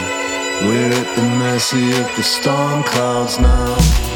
we're 0.63 0.88
at 0.88 1.15
the 1.17 1.27
mercy 1.38 1.91
of 1.99 2.07
the 2.15 2.23
storm 2.23 2.81
clouds 2.84 3.39
now. 3.39 4.12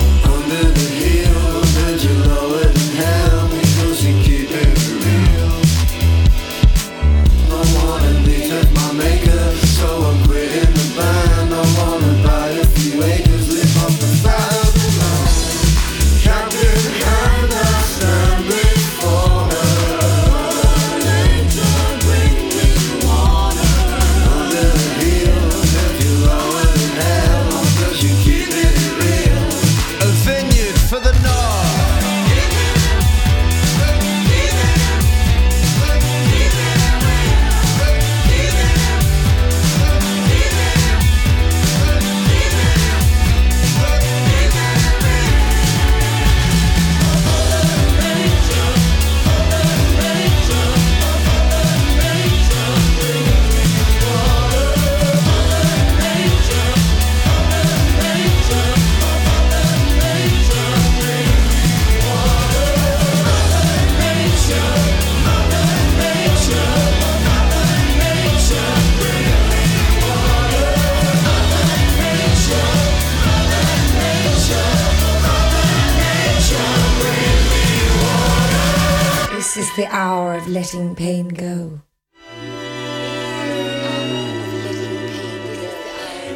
Letting 80.68 80.96
pain 80.96 81.28
go. 81.30 81.80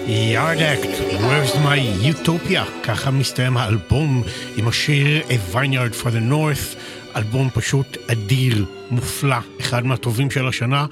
יארד 0.07 0.57
אקט, 0.57 0.89
Where's 1.19 1.55
My 1.55 2.05
Utopia, 2.05 2.61
ככה 2.83 3.11
מסתיים 3.11 3.57
האלבום 3.57 4.23
עם 4.57 4.67
השיר 4.67 5.21
A 5.27 5.55
Vineyard 5.55 6.03
for 6.03 6.07
the 6.07 6.31
North, 6.31 6.77
אלבום 7.15 7.49
פשוט 7.53 7.97
אדיר, 8.11 8.65
מופלא, 8.91 9.37
אחד 9.61 9.85
מהטובים 9.85 10.31
של 10.31 10.47
השנה. 10.47 10.85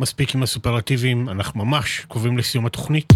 מספיק 0.00 0.34
עם 0.34 0.42
הסופרלטיבים, 0.42 1.28
אנחנו 1.28 1.64
ממש 1.64 2.06
קרובים 2.08 2.38
לסיום 2.38 2.66
התוכנית. 2.66 3.12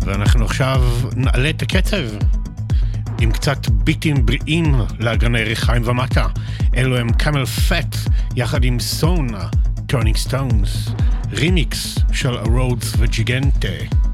ואנחנו 0.00 0.44
עכשיו 0.44 0.82
נעלה 1.16 1.50
את 1.50 1.62
הקצב. 1.62 2.04
עם 3.22 3.32
קצת 3.32 3.68
ביטים 3.68 4.26
בריאים 4.26 4.74
לאגני 4.98 5.42
הירכיים 5.42 5.82
ומטה. 5.84 6.26
אלו 6.76 6.96
הם 6.96 7.12
CamelPhat 7.12 7.96
יחד 8.36 8.64
עם 8.64 8.80
Sohn, 8.80 9.48
Turning 9.86 10.16
Stones, 10.16 10.88
רימיקס 11.32 11.98
של 12.12 12.34
רודס 12.34 12.94
וג'יגנטה. 12.98 14.11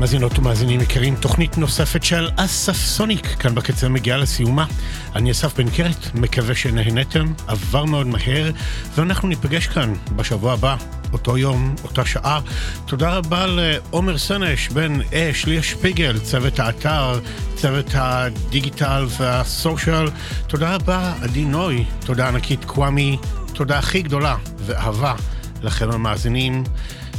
מאזינות 0.00 0.38
ומאזינים 0.38 0.80
יקרים, 0.80 1.14
תוכנית 1.16 1.58
נוספת 1.58 2.02
של 2.02 2.28
אסף 2.36 2.76
סוניק, 2.76 3.26
כאן 3.26 3.54
בקצה 3.54 3.88
מגיעה 3.88 4.18
לסיומה. 4.18 4.66
אני 5.14 5.30
אסף 5.30 5.58
בן 5.58 5.70
קרת, 5.70 6.14
מקווה 6.14 6.54
שנהנתם, 6.54 7.32
עבר 7.46 7.84
מאוד 7.84 8.06
מהר, 8.06 8.50
ואנחנו 8.94 9.28
ניפגש 9.28 9.66
כאן 9.66 9.92
בשבוע 10.16 10.52
הבא, 10.52 10.76
אותו 11.12 11.38
יום, 11.38 11.74
אותה 11.84 12.04
שעה. 12.04 12.40
תודה 12.86 13.10
רבה 13.10 13.46
לעומר 13.46 14.18
סנש, 14.18 14.68
בן 14.68 14.98
אש, 15.14 15.46
ליה 15.46 15.62
שפיגל, 15.62 16.18
צוות 16.18 16.58
האתר, 16.58 17.20
צוות 17.54 17.90
הדיגיטל 17.94 19.06
והסושיאל. 19.18 20.06
תודה 20.46 20.74
רבה, 20.74 21.14
עדי 21.22 21.44
נוי, 21.44 21.84
תודה 22.06 22.28
ענקית 22.28 22.64
קוואמי, 22.64 23.16
תודה 23.52 23.78
הכי 23.78 24.02
גדולה 24.02 24.36
ואהבה 24.66 25.14
לכם 25.62 25.90
המאזינים. 25.90 26.64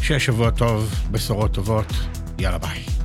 שיהיה 0.01 0.19
שבוע 0.19 0.49
טוב, 0.49 0.95
בשורות 1.11 1.51
טובות, 1.53 1.93
יאללה 2.41 2.57
ביי. 2.57 3.00